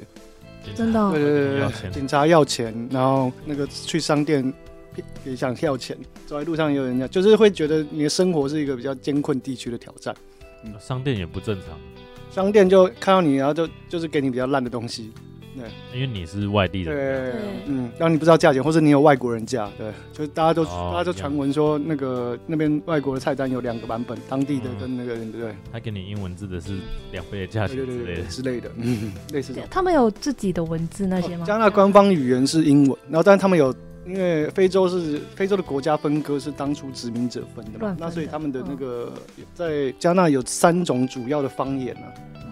[0.75, 1.11] 真的哦。
[1.13, 4.53] 对对对警察要钱，然后那个去商店
[5.25, 10.15] 也想要钱，走在路上也有人家，就是会觉得你的生活是一个比较艰困地区的挑战。
[10.65, 10.75] 嗯。
[10.81, 11.79] 商店也不正常，
[12.31, 15.13] 商店就看到你，然后就就是给你比较烂的东西，
[15.95, 16.95] 因为你是外地人。
[16.95, 26.79] 对对，嗯，让你不知道价钱，或者你有外国人价，对，就是大家都、哦大家都传闻说那个那边外国的菜单有两个版本，当地的嗯跟那个对对他给你英文字的是
[27.13, 28.69] 两倍的价钱对对对对之类的。
[28.69, 29.55] 之类的，嗯， 类似。
[29.71, 31.45] 他们有自己的文字那些吗？
[31.45, 33.75] 哦加纳官方语言是英文，然后但是他们有。
[34.07, 39.13] 因为非洲是非洲的国家分割是当初殖民者分的嘛那所以他们的那个
[39.53, 42.48] 在加纳有三种主要的方言啊，哦，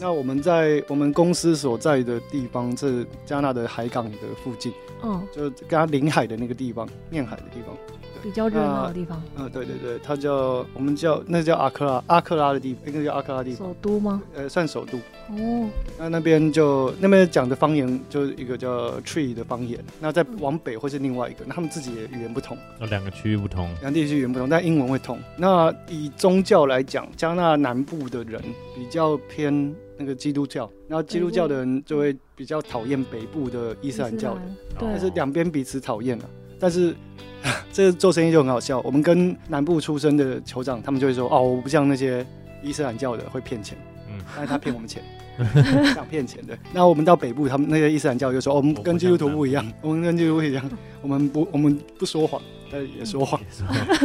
[0.00, 7.76] 那我们在我们公司所在的地方，是加纳的海港的附近，嗯，就跟它临海的那个地方，面海的地方。
[8.22, 14.22] 比较热闹的地方，嗯，对对对，它叫我们叫那叫阿克拉阿克拉的地方，应该叫阿克拉地方，首都吗？
[14.34, 14.98] 呃，算首都。
[15.30, 25.18] 哦，那那边就那边讲的方言就是一个叫 Tree 的方言，那再往北会是另外一个，那他们自己也语言不同，那两个区域不同，两地区语言不同，但英文会通。
[25.38, 28.42] 那以宗教来讲，加纳南部的人
[28.74, 34.40] 比较偏那个基督教，然后基督教的人就会比较讨厌北部的伊斯兰教的，
[34.78, 36.24] 对，但是两边彼此讨厌了。
[36.58, 36.94] 但是
[37.70, 42.26] 这个做生意就很好笑，我们跟南部出生的酋长，他们就会说：“哦，我不像那些
[42.62, 43.76] 伊斯兰教的会骗钱，
[44.08, 45.02] 嗯，但是他骗我们钱，
[45.94, 50.70] 想骗钱的。”那我们到北部，他们那些伊斯兰教就说：“哦，我们跟基督徒不一样，我们跟基督徒不一样，
[51.02, 52.40] 我们不，我们不说谎，
[52.72, 53.38] 但也说谎。”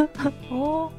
[0.51, 0.91] 哦。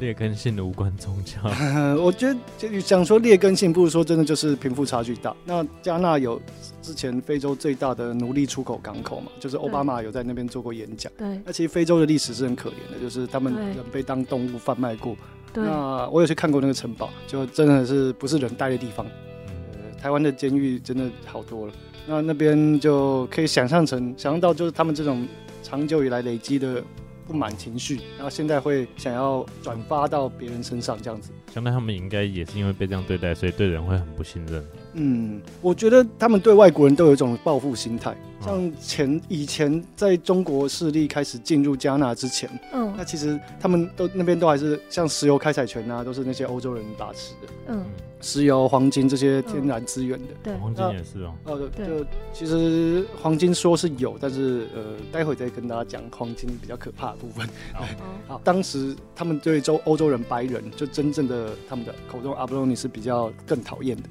[0.00, 1.40] 劣根性的无关宗教，
[2.00, 5.34] 我觉得就想说劣根性，不如说真的就是贫富差距大。
[5.44, 6.40] 那加纳有
[6.80, 11.12] 之前非洲最大的奴隶出口港口嘛，就是奥巴马有在那边做过演讲。
[11.18, 15.16] 对，那其实非洲的历史是很可怜的，就是他们人被当动物贩卖过。
[15.54, 19.04] 那我有去看过那个城堡，就真的是不是人待的地方。
[19.46, 21.72] 呃，台湾的监狱真的好多了。
[22.06, 25.26] 那那边就可以想象成，想象到就是他们这种
[25.62, 26.82] 长久以来累积的。
[27.28, 31.30] 不满情绪，然后现在会想要转发到别人身上，这样子。
[31.52, 34.64] 相当他们应该也是因为被这样对待，所以对人会很不信任。
[34.98, 38.16] 嗯，我觉得他们对外国人都有一种报复心态。
[38.40, 47.52] 像前以前在中国势力开始进入加纳之前，嗯，那其实他们都那边都还是像石油开采权啊，都是那些欧洲人把持的。
[47.68, 47.84] 嗯。
[48.20, 51.34] 石油、黄金这些天然资源的，对，黄金也是哦。
[51.44, 54.82] 哦，就其实黄金说是有，但是呃，
[55.12, 57.48] 待会再跟大家讲黄金比较可怕的部分。
[57.72, 57.84] 好，
[58.26, 64.08] 好，当时他们对洲欧洲人、白人，就真正的他们的口中阿布罗尼是比较更讨厌的。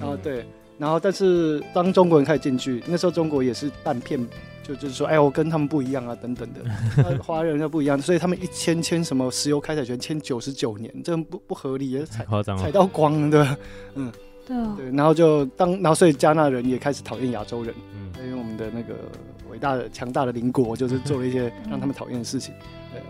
[0.00, 0.44] 然后对，
[0.78, 4.24] 然后但是当中国人开始进去，那时候中国也是半片。
[4.66, 13.56] 就就是说，哎，我跟他们不一样啊，等等的， 华人又不一样，所以他们一签签什么石油开采权，签九十九年，这不不合理，太夸张了，踩到光，对吧？
[13.94, 14.12] 嗯，
[14.44, 18.96] 对啊，对，然后就当，然后所以加纳人也开始讨厌亚洲人，嗯，因为我们的那个
[19.52, 22.52] 伟大的强大的邻国，就是做了一些 让他们讨厌的事情，
[22.92, 23.00] 对，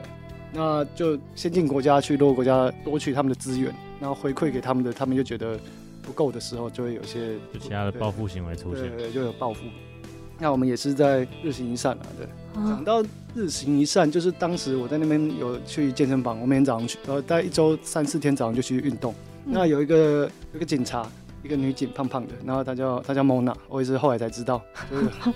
[0.52, 5.58] 那就先进国家去落后国家夺取他们的资源，然后回馈给他们的，他们就觉得
[6.06, 9.60] 不够的时候，就会有些就其他的报复行为出现，对，就有报复。
[10.38, 12.26] 那我们也是在日行一善啊，对。
[12.54, 13.02] 讲到
[13.34, 19.14] 日行一善，就是当时我在那边有去健身房，我每天早上去，然后大概一周三四天早上就去运动。
[19.44, 21.06] 那有一个有一个警察，
[21.42, 24.60] 一个女警，胖胖的，然后她叫她叫蒙娜，我也是后来才知道，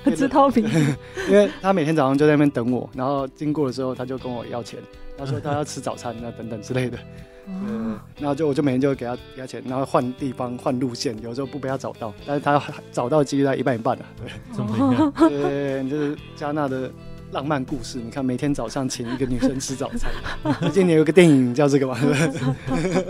[0.04, 0.68] 就是 知道名，
[1.28, 4.78] 因为她每天早上就在那边等我，然后经过的时候，她就跟我要钱，
[5.20, 6.98] 她说他要吃早餐啊等等之类的。
[7.46, 16.88] 嗯，然后就我就每天就给他给他钱，然后换地方换路线，有时候不被他找到，但是他找到几率在一半一半啊，对，这么对，就是加纳的
[17.32, 17.98] 浪漫故事。
[17.98, 20.12] 你看，每天早上请一个女生吃早餐，
[20.70, 21.98] 今年有个电影叫这个吧，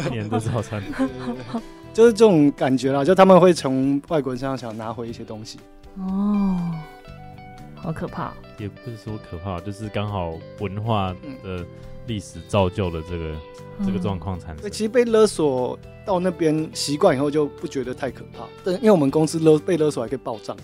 [0.06, 0.82] 一年的早餐，
[1.92, 5.58] 就是这种感觉啦，就他们会从外国人身上想拿回一些东西。
[5.98, 6.72] 哦，
[7.74, 11.62] 好可怕，也不是说可怕，就是刚好文化的。
[12.06, 13.34] 历史造就了这个
[13.86, 14.70] 这个状况产生。
[14.70, 18.44] 其实被勒索到那边习惯以后就不觉得太可怕。
[18.64, 20.56] 但因为我们公司勒被勒索还可以报账，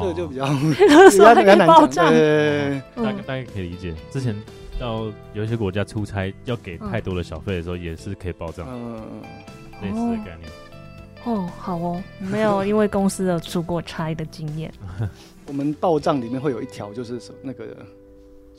[0.00, 2.10] 这个就比较比较 比较难讲。
[2.12, 3.94] 对，大概大概可以理解。
[4.10, 4.34] 之前
[4.78, 8.66] 到有一些国家出差要给太多的小费的时候，也是可以报账。
[8.68, 9.00] 嗯，
[9.82, 10.50] 类似的概念。
[11.24, 14.72] 哦，好哦，没有因为公司的出过差的经验。
[15.46, 17.76] 我们报账里面会有一条，就是那个。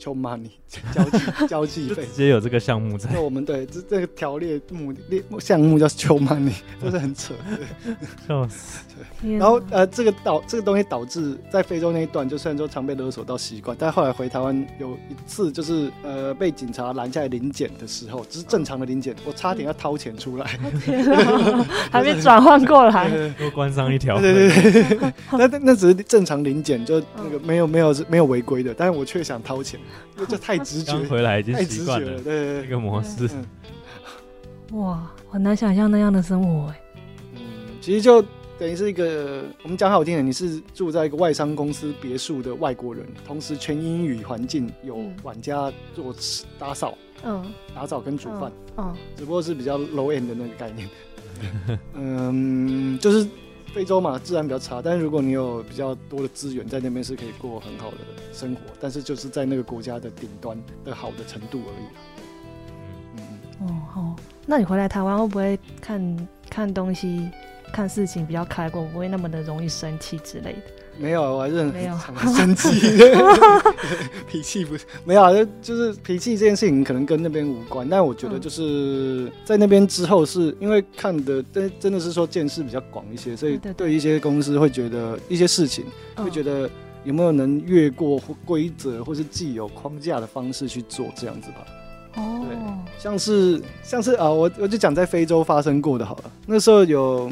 [0.02, 0.50] 求 money
[0.92, 3.08] 交际交际费，直接有这个项目在。
[3.12, 7.34] 那我们对这这个条列目列项目叫求 money， 就是很扯。
[8.26, 8.80] 笑死。
[9.22, 20.46] 然后呃，这个导这个东西导致在非洲那一段，就虽然说常被勒索到习惯，但后来回台湾有一次就是呃被警察拦下来临检的时候，只是正常的临检，我差点要掏钱出来，
[21.92, 24.20] 还没转换过来，多关上一条。
[24.20, 29.78] 对对对，那那只是正常临检，就那个没有没有没有违规的，但是我却想掏钱。
[30.28, 33.28] 这太直觉，刚回来已经习惯了，对一个模式。
[34.72, 36.80] 哇，很难想象那样的生活哎。
[37.34, 37.40] 嗯，
[37.80, 38.22] 其实就
[38.58, 46.14] 等于是一个，我们讲好听点，你是住在一个外商公司别墅的外国人，同时全英语环境，有管家做
[46.58, 50.88] 打扫，嗯，打扫跟煮饭，嗯，只不过是比较 low end 的那个概念。
[51.94, 53.26] 嗯，就是。
[53.72, 57.96] 非洲嘛，自然比较差，但是如果你有比较多的资源，在那边是可以过很好的
[58.32, 61.86] 生活，但是就是在那个国家的顶端的好的程度而已。
[63.16, 67.30] 嗯哦，好，那你回来台湾会不会看看东西、
[67.72, 70.60] 看事情比较开阔，不会那么的容易生气之类的？
[70.98, 71.96] 没有，我还是很没有。
[71.98, 72.70] 常生气，
[74.28, 83.86] 脾气不是没有啊，就就是脾气这件事情可能跟那边无关，但我觉得嗯就是在那边之后，是因为看的真真的是说见识比较广一些，所以对对对。
[83.88, 85.84] 对一些公司会觉得一些事情
[86.16, 86.70] 会觉得得
[87.04, 91.66] 有没有能越过或规则或是既有框架的方式去做这样子吧。
[92.16, 92.46] 哦，
[92.98, 96.30] 像是像是啊，我我就讲在非洲发生过的好了。
[96.46, 97.30] 那时候有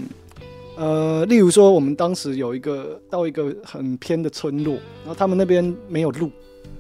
[0.80, 6.30] 呃，例如说我们当时有一个到一个很偏的村落，然后他们那边没有路，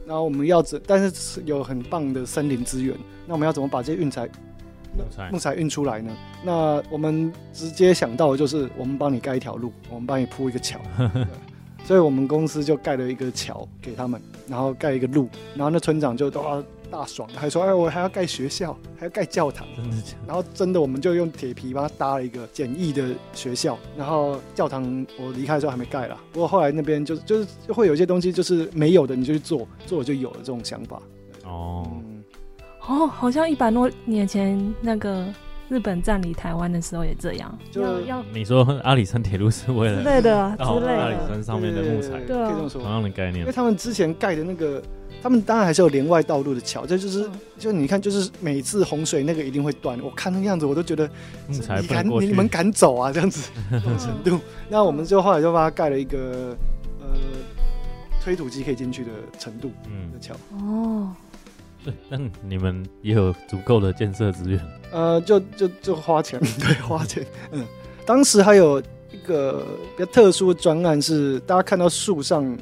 [0.06, 4.26] 然后我们要怎，但是是有很棒的森林资源，那我们要怎么把这些运材
[4.96, 6.16] 木材木材运出来呢？
[6.42, 10.80] 那我们直接想到的就是我们帮你盖一条路，我们帮你铺一个桥。
[11.84, 20.26] 所以我们公司就盖了一个桥给他们，然后盖一个路，然后那村长就都要大爽，还说：“哎，我还要盖学校，还要盖教堂。”真的假的？
[20.26, 26.16] 然后真的，我们就用铁皮帮他搭了一个简易的学校，然后教堂我离开的时候还没盖啦。
[26.32, 31.00] 不过后来那边就是就是会有一些东西就是没有的，你就去做，做了就有了这种想法。
[31.44, 32.22] 哦，嗯，
[32.86, 35.26] 哦，好像一百多年前那个
[35.68, 42.90] 日本占领台湾的时候也这样，就要要你说阿里山铁路是为之了类的啊到之类阿里，山上面的木材，对啊可以这么说同。
[42.90, 43.52] 样的概念因为。
[43.52, 44.82] 他们之前盖的那个，
[45.22, 50.00] 他们当然还是有连外道路的桥，这就是嗯就你看，就是每次洪水那个一定会断。
[50.00, 51.08] 我看那个样子，我都觉得
[51.46, 53.12] 你敢你，们敢走啊？
[53.12, 54.40] 这样子这 种程度。
[54.68, 56.56] 那我们就后来就帮他盖了一个
[57.00, 57.06] 呃
[58.22, 60.34] 推土机可以进去的程度嗯的，桥。
[60.56, 61.12] 哦，
[61.84, 67.26] 对，但你们也有足够的建设资源，呃，就就就花钱， 对，花钱。
[67.52, 67.64] 嗯，
[68.06, 68.80] 当时还有
[69.12, 72.56] 一个比较特殊的专案是，大家看到树上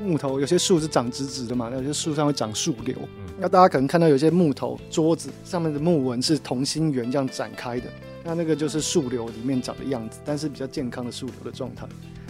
[0.00, 2.96] 木头，有些树是长直直的嘛，那有些树上会长树瘤。
[3.18, 7.86] 嗯那大家可能看到有些木头桌子上面的木纹是同心圆这样展开的，
[8.22, 11.84] 那那个就是树瘤里面长的样子，但是比较健康的树瘤的状态。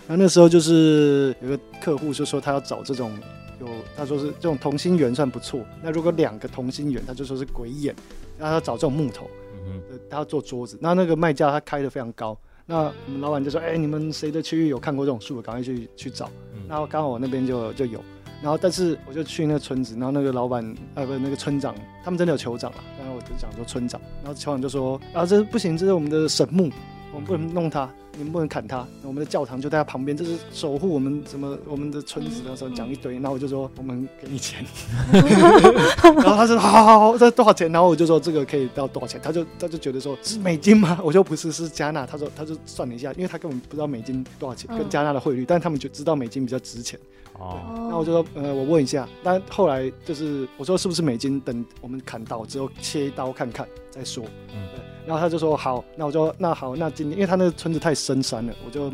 [0.08, 3.12] 那那时候就是有个客户就说他要找这种
[3.60, 5.60] 有，他说是这种同心圆算不错。
[5.82, 7.94] 那如果两个同心圆，他就说是鬼眼，
[8.38, 9.28] 然后他要找这种木头。
[9.66, 16.30] 嗯呃他要做桌子，那那个卖价他开的非常高，那我们老板就说，哎、你们谁的区域有看过这种树，赶快去去找。
[16.54, 16.62] 嗯。
[16.68, 18.02] 然后刚好我那边就就有，
[18.42, 26.70] 然后但是我就去那个村子，然后那个老板啊不是那个村长，他们真的有酋长啊，然后我就讲说村长，然后酋长就说啊这不行，这是我们的神木，
[27.14, 34.64] 我们不能弄它，你们不能砍它，我们的教堂就在它旁边，就是守护我们什么我们的村子，的时候讲一堆，然后我就说我们给你钱，
[35.12, 37.70] 然后他说好好好好，这多少钱？
[37.70, 39.20] 然后我就说这个可以到多少钱？
[39.22, 40.98] 他就他就觉得说是美金吗？
[41.04, 42.04] 我说不是，是加纳。
[42.04, 46.98] 他说他就算了一下，因为他根本不知道美金多少钱，嗯跟加纳的汇率，但他们就知道美金比较值钱。
[47.38, 47.58] 哦，
[47.90, 49.08] 那我就说呃，我问一下。
[49.22, 51.40] 但后来就是我说是不是美金？
[51.40, 54.24] 等我们砍到之后切一刀看看再说。
[54.52, 54.93] 嗯对。
[55.06, 58.92] 然后他就说好，那我就那好，那今天因为他那个村子太深山了，我就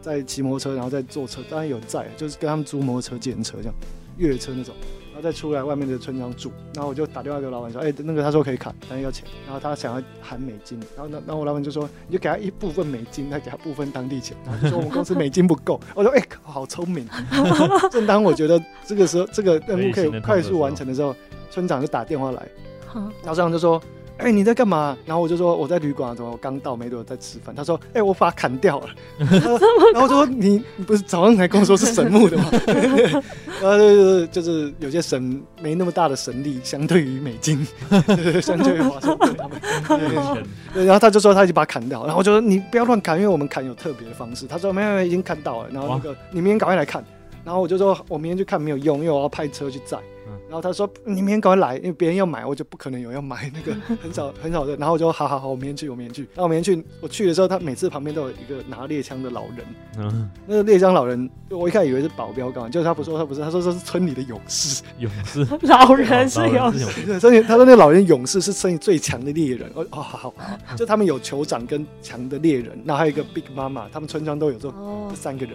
[0.00, 3.74] 在骑摩托车，然后再坐车，当然有人在，就是跟他们租摩托车、借人车这样，
[4.16, 4.74] 越野车那种。
[5.12, 17.06] 然后再出来外面的村庄住，然后我就打电话给老板说，哎、那个他说可以砍，但是要钱，然后他想要含美金，然后呢，然后我老板就说，你就给他一部分美金，再给他部分当地钱，然后就说我们公司美金不够，我说，哎、好聪明。
[17.90, 21.14] 正当我觉得这个时候这个任务可以快速完成的时候，
[21.50, 22.48] 村长就打电话来，
[22.94, 23.82] 然后村长就说。
[24.22, 24.96] 哎、你在干嘛？
[25.04, 27.54] 然后我就说我在旅馆，怎么我刚到没多久在吃饭。
[27.54, 28.86] 他说，哎、我把它砍掉了。
[29.92, 32.50] 然后我就说你你不是早上才跟我说是神木的吗？
[33.60, 37.66] 然后就是就是有些神没那么大的神力，相对于美金，
[38.40, 39.60] 相对于华盛顿他们。
[40.72, 44.46] 对，然后他就说他已经把它砍掉，然后我就说你不要乱砍，因为我们砍有特别的方式。
[44.46, 45.68] 他说没有没有，已经砍到了。
[45.70, 47.04] 然后那个你明天赶快来看。
[47.42, 49.98] 然后我就说我明天去看没有用，因为我要派车去载。
[50.30, 54.76] 嗯然后他说你明天赶快来，因为别人要买，我就不可能有要买那个 很少很少的。
[54.76, 56.22] 然后我就好好好，我明天去，我明天去。
[56.34, 59.66] 然后我明天去，我去的时候，他每次旁边都有一个拿猎枪的老人。
[59.98, 62.68] 嗯，那个猎枪老人，我一开始以为是保镖，干嘛？
[62.68, 64.82] 就是他不说他不是，他说这是村里的勇士。
[64.98, 69.70] 勇士 老人是勇士，对，村里他说那个老人勇士是村里最强的猎人。
[69.74, 74.72] 哦哦，好好好，就他们有酋长跟强的猎人，然后还有一个 Big Mama，他们村庄都有这
[75.14, 75.54] 三个人。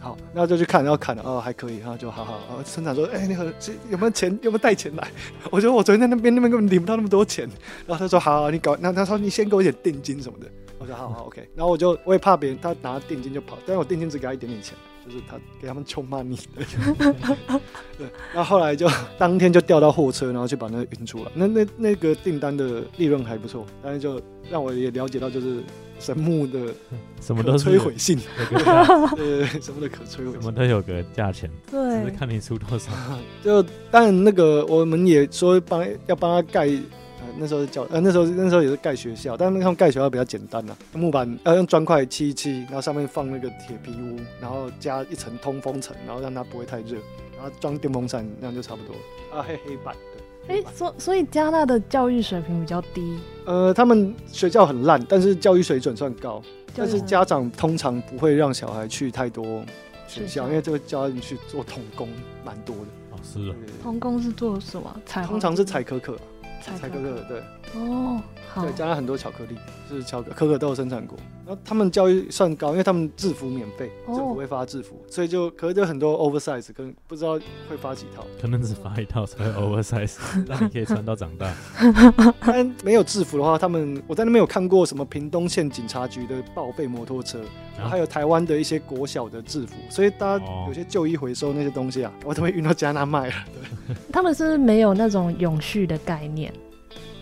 [0.00, 2.38] 好，然后就去看，然后看了，哦，还可以，然后就好好。
[2.48, 4.30] 然后村长说，哎、那个是有没有钱？
[4.42, 5.08] 有没有带钱来？
[5.50, 7.48] 我觉得我昨天在那边，那边根本领不到那么多钱。
[7.86, 10.46] 然后他说，好，你搞，那他说你先给我一点定金什么的。
[10.78, 11.48] 我说好好，OK。
[11.56, 14.74] 然后我就我也怕别人他拿定金就跑，但是我定金只给他一点点钱，
[15.08, 16.64] 就是他给他们穷 money 的。
[17.98, 21.30] 对，那后后来就当天就调到货车，然后去把那个运出来。
[21.34, 24.20] 那那那个订单的利润还不错，但是就
[24.50, 25.62] 让我也了解到就是
[25.98, 26.72] 神木的
[27.20, 28.18] 什么都是摧毁性，
[28.52, 28.84] 有个价，
[29.16, 30.40] 对，什么的可摧毁性。
[30.40, 32.92] 什么都有个价钱，对只是对，看你出多少。
[33.42, 36.78] 就当然那个我们也说帮要帮他盖，呃，
[37.38, 46.98] 那时候是教呃那时候那时候也是盖学校，但是他们盖学校比较简单呐、木板要用砖块砌一砌，然后上面放那个铁皮屋，然后加一层通风层，然后让它不会太热，
[47.36, 49.38] 然后装电风扇，那样就差不多了。
[49.38, 50.22] 啊，黑黑板对。
[50.56, 56.42] 哎、所所以加大的教育水平比较低，呃，他们学校很烂，但是教育水准算高。
[56.74, 59.64] 但是家长通常不会让小孩去太多
[60.06, 62.08] 学校，因为这个教你去做童工
[62.44, 62.84] 蛮多的。
[63.10, 65.00] 老师了，对童工是做什么？
[65.04, 66.16] 采通常是采可可，
[66.76, 67.42] 可可，对。
[67.74, 68.20] 哦，
[68.52, 68.62] 好。
[68.62, 69.56] 对，，加了很多巧克力，
[69.88, 71.18] 是巧克可可豆生产国。
[71.48, 77.40] 然后他们教育算高，因为他们制服免费，哦政府会发制服，所以就可能就很多 oversize，可能不知道
[77.70, 81.50] 会发几套，可能只发一套才会 oversize， 让你可以穿到长大。
[82.42, 87.40] 但没有制服的话，他们我在那边有看过什么屏东县警察局的报备摩托车，
[87.80, 93.34] 啊还有台湾的一些国小的制服，所以大家哦有些旧衣回收那些东西啊，我都会运到加拿大卖了。
[94.12, 96.52] 他们是不是没有那种永续的概念？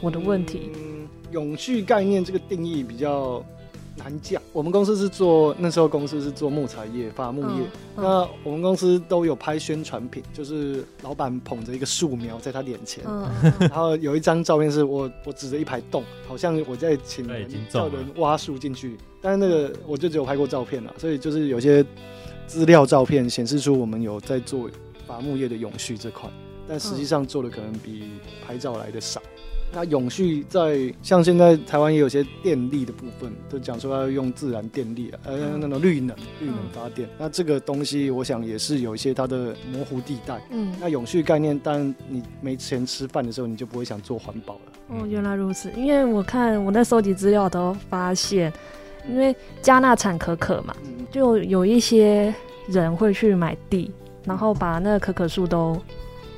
[0.01, 3.41] 我的问题，嗯，永续概念这个定义比较
[3.97, 4.41] 难讲。
[4.53, 7.67] 我们公司是做那时候公司是做木材业、伐木业，
[7.97, 13.03] 嗯那我们公司都有拍宣传品，就是老板捧着一个树苗在他脸前。
[13.61, 21.85] 然后有一张照片是我我指着一排洞，好像我在请人叫人挖树进去，但是那个我就只有拍过照片了，所以就是有些
[22.47, 24.71] 资料照片显示出我们有在做
[25.07, 26.29] 伐木业的永续这块，
[26.69, 28.11] 但实际嗯上做的可能比
[28.47, 29.21] 拍照来的少。
[29.77, 37.07] 那永续在像现在台湾也有些电力的部分，都讲说要用自然电力啊，呃，嗯那种绿能绿能嗯发电。
[37.19, 40.41] 那这个东西，我想也是有一些它的模糊地带。
[40.49, 44.61] 嗯，那永续概念，当然你没钱吃饭的时候，你就不会想做环保了。
[44.89, 45.71] 哦，原来如此。
[45.77, 48.51] 因为我看我在收集资料都发现，
[49.07, 52.35] 因为加纳产可可嘛，嗯，就有一些
[52.67, 53.91] 人会去买地，
[54.25, 55.79] 然后把那个可可树都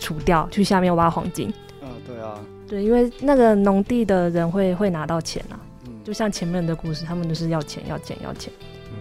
[0.01, 1.55] 除掉，去下面挖黄金。
[1.81, 8.53] 嗯，对啊，对，因为那个农地的人会会拿到钱啊，嗯，就像前面的故事，他们就是要钱要钱要钱，
[8.91, 8.99] 嗯，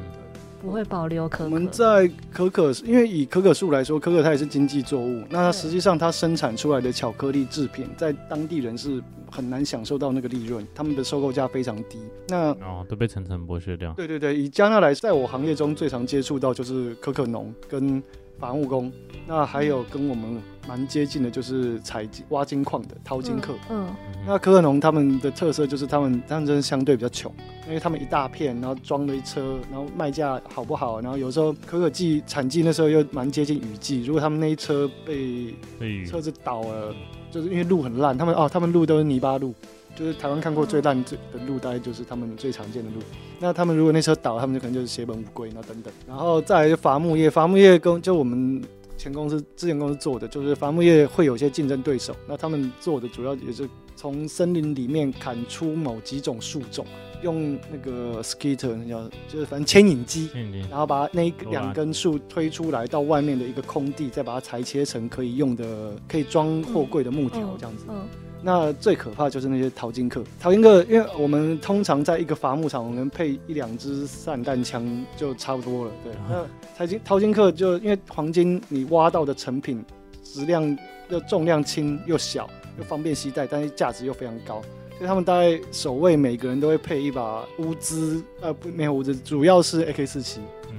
[0.62, 1.44] 不会保留可可。
[1.46, 5.22] 我们在可可，因为以可可树来说，可可它也是经济作物。
[5.30, 12.00] 那它实际上它生产出来的巧克力制品，在当地人是很难享受到那个利润，他们的收购价非常低。
[12.30, 13.92] 那哦，都被层层剥削掉。
[13.94, 18.02] 对对对，以加纳来，在我行业中最常接触到就是可可农跟
[18.40, 18.92] 伐木工，
[19.26, 23.54] 那还有跟我们蛮接近的，就是采金挖金矿的淘金客。
[23.70, 27.34] 嗯，嗯那可可农他们的特色就是他们他们真的相对比较穷，
[27.68, 31.02] 因为他们一大片，然后装了一车，然后卖价好不好？
[31.02, 36.94] 然后有时候可可季产季那时候又蛮接近雨季，如果他们那一车被被车子倒了，
[37.32, 39.54] 就是因为路很烂，他们哦他们路都是泥巴路，
[39.98, 42.98] 就是台湾看过最烂最的路，大概就是他们最常见的路。
[43.40, 45.92] 那他们如果那车倒，他们就可能就是血本无归，那等等。
[46.08, 48.64] 然后再来就伐木业，伐木业跟就我们
[48.96, 56.86] 前公司之前公司做的，就是伐木业会有一些竞争对手，那他们做的主要也是从森林里面砍出某几种树种，
[57.24, 60.30] 用那个 skitter 那叫就是反正牵引机。
[60.32, 67.86] 现金然后把那两根树推出来到外面的一个空地，再把它裁切成可以用的、可以装货柜的木条这样子。
[67.90, 68.08] 嗯
[68.42, 75.92] 那最可怕就是那些淘金客，淘金客，因为我们通常在一个伐木场，我们配一两支散弹枪就差不多了。
[76.04, 76.46] 对，那
[76.78, 79.84] 淘金淘金客就因为黄金你挖到的成品
[80.24, 80.78] 质量
[81.10, 84.62] 又重量轻又小，又方便携带，但是价值又非常高。
[84.98, 90.40] 所以他们大概守卫每个人都会配一把乌兹，呃不没有乌兹，主要是 AK 四七，
[90.72, 90.78] 嗯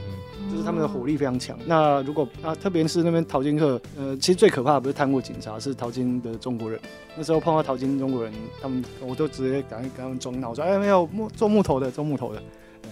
[0.50, 1.58] 就是他们的火力非常强。
[1.66, 6.80] 那如果啊，特别是那边淘金客，呃，其实最可怕的不是贪污警察，是淘金的中国人。
[7.16, 12.42] 那时候碰到淘金中国人，他们我都直接赶快跟他们装闹，说哎没有木做木头的，做木头的。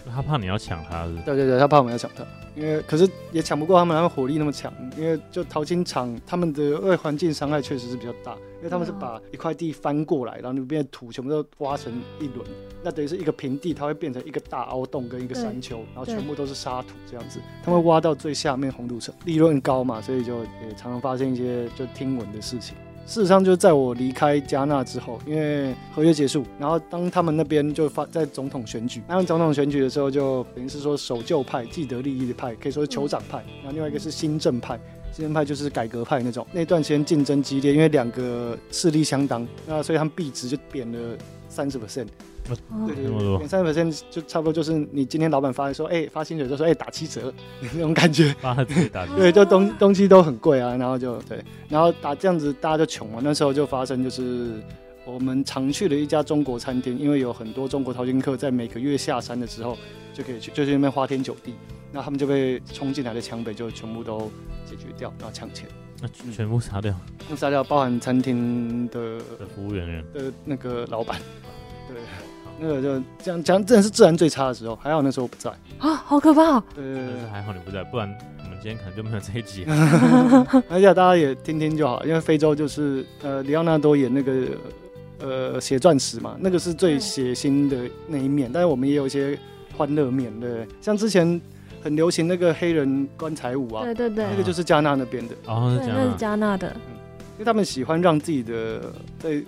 [0.05, 1.23] 哼，他怕你要抢他是是？
[1.23, 2.25] 对对对，他怕我们要抢他，
[2.55, 12.47] 因为可是也抢不过他们，他们火力那么强，因为就淘金场他们的对环境伤害确实是比较大，因为他们是把一块地翻过来，然后里面的土全部都挖成一轮，
[12.83, 22.77] 那等于是一个平地，它会变成一个大凹洞跟一个山丘，然后全部都是沙土这样子，他们挖到最下面红土层，利润高嘛，所以就也常常发生一些就听闻的事情。
[23.07, 34.79] 事实上，就是在我离开加纳之后，因为合约结束，然后当他们那边就发在总统选举，他们总统选举的时候，就等于是说守旧派、既得利益的派，可以说是酋长派，然后另外一个是新政派。
[35.13, 41.17] 新政派就是改革派那种，那段时间竞争激烈，因为两个势力相当，那所以他们币值就贬了
[41.49, 42.09] 三十 percent，
[42.87, 47.33] 对对对，三十 percent 就差不多就是你今天老板发说，哎、发薪水就说，哎、打七折
[47.75, 48.35] 那种感觉。
[49.17, 53.21] 对，就东东西都很贵啊，然后就对，然后打这样子大家就穷了。
[53.23, 54.53] 那时候就发生就是
[55.05, 59.77] 我们常去的一家中国餐厅，因为有很多中国淘金客在每个月下山的时候
[60.15, 61.55] 就可以去，就是那边花天酒地，
[61.93, 64.31] 那他们就被冲进来的抢匪就全部都
[64.65, 65.67] 解决掉，然后抢钱。
[65.99, 66.95] 那全部杀掉
[67.27, 71.46] 那杀掉包含餐厅的的服务人员，的那个老板，对，
[72.59, 76.65] 那个就这样讲，真的是自然最差的时候，还好那时候我不在，啊，好可怕、哦！
[76.75, 78.09] 对对对还好你不在，不然
[78.45, 79.65] 我们今天可能就没有这一集。
[80.71, 84.33] 而且大家也听听就好，因为非洲就是呃，里奥纳多演那个
[85.21, 87.77] 呃血钻石嘛，那个是最血腥的
[88.07, 89.39] 那一面，但是我们也有一些
[89.77, 90.69] 欢乐面，对不对？
[90.81, 91.41] 像之前
[91.83, 96.17] 很流行那个黑人棺材舞啊，对对对，那个就是加纳那边的，哦，那是。
[96.17, 96.69] 加纳的，
[97.35, 99.43] 因为他们喜欢让自己的在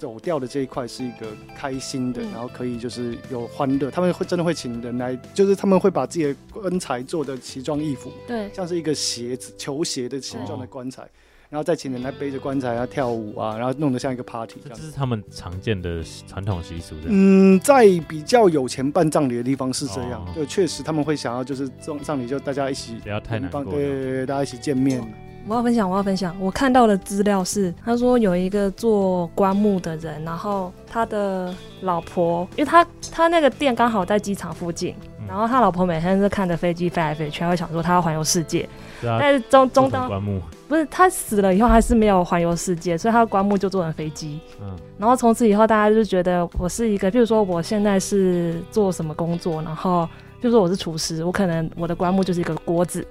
[0.00, 11.06] 走掉的这一块是一个开心的，嗯然后可以就是有欢乐，他们会真的会请人来，就是他们会把自己的棺材做的奇装异服，对像是一个鞋子球鞋的形状的棺材，
[11.50, 14.90] 然后再请人来背着棺材啊跳舞啊，然后弄得像一个 party 这样这这。
[14.90, 17.02] 是他们常见的传统习俗的。
[17.08, 25.02] 嗯，在比较有钱办葬礼的地方是这样哦，对，确实他们会想要就是葬葬礼就大家一起不要太难过帮对，大家一起见面。
[25.48, 26.36] 我要分享，我要分享。
[26.38, 35.26] 我看到的资料是，他说有一个做棺木的人，然后他的老婆，因为他他那个店刚好在机场附近，嗯。
[35.26, 38.68] 然后他老婆每天是看着飞机飞来飞去，他会想说他要环游世界，
[39.02, 44.40] 啊，但是中中当成棺木，不是他死了以后还是没有环游世界，所以他的棺木就做成飞机。
[44.60, 50.08] 嗯，然后从此以后，大家就觉得我是一个，譬如说我现在是做什么工作，然后
[50.40, 53.06] 譬如说我是厨师，我可能我的棺木就是一个锅子，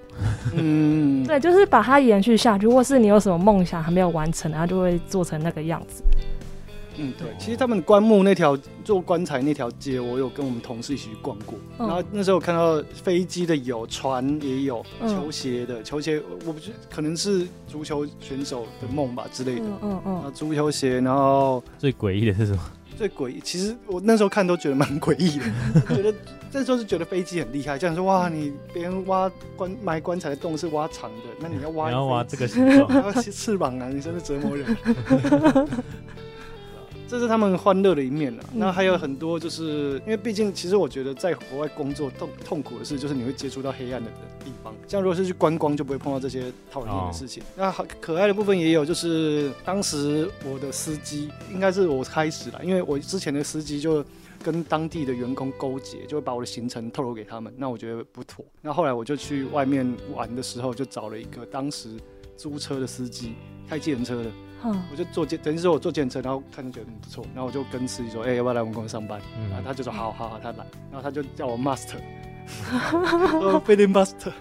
[0.54, 6.04] 嗯，对，就是把它延续下去，或是你有什么梦想还没有完成，然后就会做成那个样子。
[7.02, 11.58] 嗯，对，其实他们棺木那条做棺材那条街，我有跟我们同事一起去逛过。
[11.78, 19.66] 嗯然后那时候看到飞机的有，船也有，嗯球鞋的，球鞋我不知可能是足球选手的梦吧之类的。
[19.82, 22.60] 嗯嗯嗯，足球鞋，然后最诡异的是什么？
[23.00, 25.45] 最诡异，其实我那时候看都觉得蛮诡异的，
[25.95, 26.14] 觉得
[26.52, 34.76] 那时候是觉得飞机很厉害，这样说哇，你别人挖棺埋棺材的洞是挖长的，那你要挖你要挖这个形状， 还要翅膀啊，你真的折磨人。
[37.10, 38.43] 这是他们欢乐的一面啊。
[38.53, 44.12] 嗯那还有很多，就是因为毕竟，其实我觉得在国外工作痛痛苦的事，就是你会接触到黑暗的
[44.45, 44.74] 地方。
[44.88, 47.41] 像如果是去观光，就不会碰到这些讨人厌的事情。
[47.57, 54.05] 那好可爱的部分也有，就是当时我的司机应该是我开始了，因为我之前的司机就。
[54.41, 58.45] 跟当地的员工勾结，就会把我的行程透露给他们，那我觉得不妥。
[58.62, 61.89] 那后来我就去外面玩的时候，就找了一个当时
[62.38, 63.34] 租车的司机，
[63.68, 64.32] 开计程车的，
[64.64, 64.82] 嗯。
[64.91, 69.20] 我就坐计，等于说我坐计程车，然后看就觉得很不错，然后我就跟司机说，哎、要不要来我们公司上班？
[69.49, 71.97] 然后嗯，他就说好好好，他来，然后他就叫我 master，
[73.39, 74.32] 说 f i l i n master，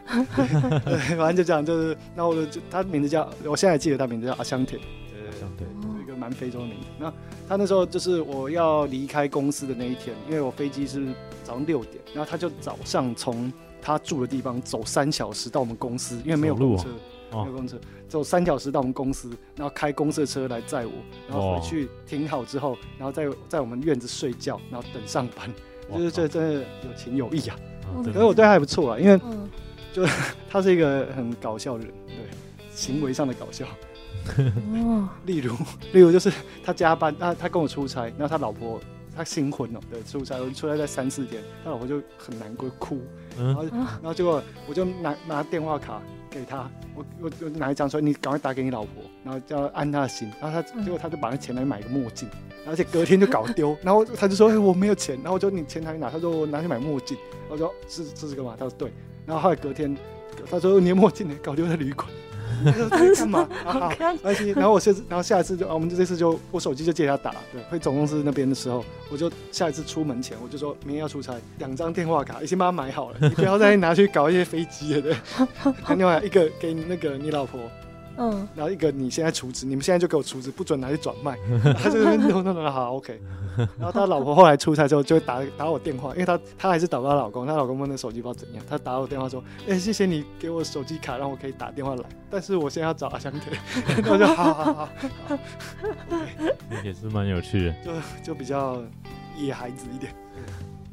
[0.84, 6.86] 对， 反正就这样，就是，然后我就他名字叫，我现在还记得他名字叫阿香田，对对对，一个蛮非洲的名字。
[6.98, 7.12] 那
[7.48, 11.06] 他那时候就是我要离开公司的那一天，因为我飞机是
[11.44, 16.84] 早上六点，然后他就早上从他住的地方走三小时到我们公司，因为没有走路哦
[17.30, 20.92] 公车，没有哦，公车，走三小时到我们公司，然后开公司的车来载我，
[21.28, 25.52] 然后回去停好之后，然后在在我们院子睡觉，然后等上班，
[25.92, 26.54] 就是这真的
[26.86, 27.56] 有情有义啊。
[27.94, 29.18] 嗯可是我对他还不错啊，因为
[29.92, 30.04] 就
[30.50, 32.16] 他是一个很搞笑的人，对，
[32.70, 33.66] 行为上的搞笑。
[34.74, 35.54] 哦， 例如，
[35.92, 36.30] 例如就是
[36.62, 38.78] 他加班，他他跟我出差，然后他老婆
[39.16, 43.00] 他新婚哦，对，出差，我出差在三四天，他老婆就很难过哭，
[43.38, 52.28] 然嗯后然后结果我就拿拿电话卡给他，我我我拿一张说你赶快打给你老婆，然后叫按他的心，然后他嗯结果他就把那钱拿去买个墨镜，
[52.66, 56.10] 而且隔天就搞丢，然后他就说、哎我没有钱，然后我就你钱哪里拿？
[56.10, 57.16] 他说我拿去买墨镜，
[57.48, 58.54] 我说是是这个吗？
[58.58, 58.92] 他说对，
[59.26, 59.96] 然后后来隔天
[60.50, 61.34] 他说你的墨镜呢？
[61.42, 62.08] 搞丢在旅馆。
[62.64, 63.48] 他说在干嘛？
[63.64, 63.92] 啊好。
[64.54, 75.16] 然后我下次，然后下一次就，啊我们就这次就我手机就借他打，对，回总公司那边的时候，我就下一次出门前，我就说明天要出差，两张电话卡已经帮他买好了，你不要再拿去搞一些飞机了，对。
[75.96, 77.60] 另外一个给你那个你老婆，
[78.18, 81.38] 嗯然后一个你现在处置，你们现在就给我处置，不准拿去转卖。
[81.80, 83.20] 他就那边弄弄弄好 OK。
[83.78, 93.58] 然后他老婆后来出差之后就会打打我电话，因为她她还是打不到老公，她老公问那手机不知道怎样，她打我电话说，哎、谢谢你给我手机卡，让我可以打电话来，但是我现在要找阿香腿，
[93.96, 94.88] 然后我就好好好，
[96.84, 97.74] 也是蛮有趣的。
[97.84, 97.92] 就
[98.22, 98.80] 就比较
[99.36, 100.14] 野孩子一点，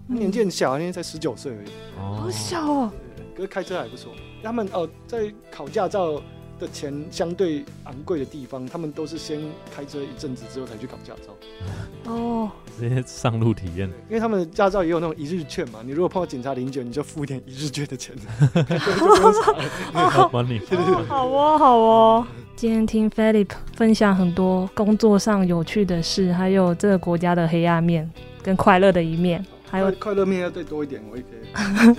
[0.07, 1.67] 年纪很小，那天才十九岁而已。
[1.99, 2.91] 哦好小哦，
[3.35, 4.11] 可是开车还不错。
[4.43, 6.21] 他们哦，在考驾照
[6.59, 9.41] 的钱相对昂贵的地方，他们都是先
[9.75, 12.11] 开车一阵子之后才去考驾照。
[12.11, 12.49] 哦，
[12.79, 18.15] 直接上路体验，因为他们的驾照也有那种一日券嘛，你如果碰到警察临检，你就付一点一日券的钱，
[19.93, 22.27] 好哦，好哦。
[22.55, 28.09] 今天听 Philip 分享很多工作上有趣的事，还有这个国家的黑暗面
[28.41, 31.29] 跟快乐的一面，还有快快乐面要再多一点，我也可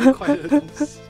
[0.02, 1.00] 以 快乐的东西。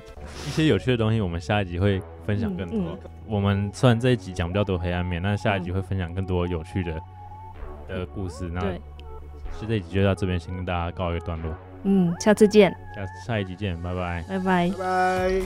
[0.49, 2.79] 一些有趣的东西，我们下一集会分享更多。
[2.79, 2.99] 嗯
[3.29, 6.93] 我们虽然这一集讲比较多黑暗面，那下一集会分享更多有趣的
[7.89, 8.49] 的故事。
[8.55, 8.81] 那对，
[9.59, 11.53] 是这一集就到这边，先跟大家告一个段落，
[11.83, 14.25] 嗯，下次见，下下一集见，拜拜。
[14.29, 14.71] 拜拜。
[14.71, 15.43] 拜拜。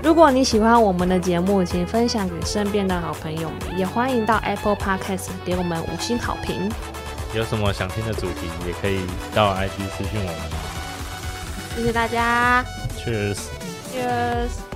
[0.00, 6.70] 如果你喜欢我们的节目，请分享给身边的好朋友们，也欢迎到 Apple Podcast 给我们五星好评。
[7.34, 9.00] 有什么想听的主题，也可以
[9.34, 11.74] 到 IG 私讯我们。
[11.74, 12.64] 谢谢大家
[12.96, 13.48] Cheers。
[13.92, 14.67] ，Cheers。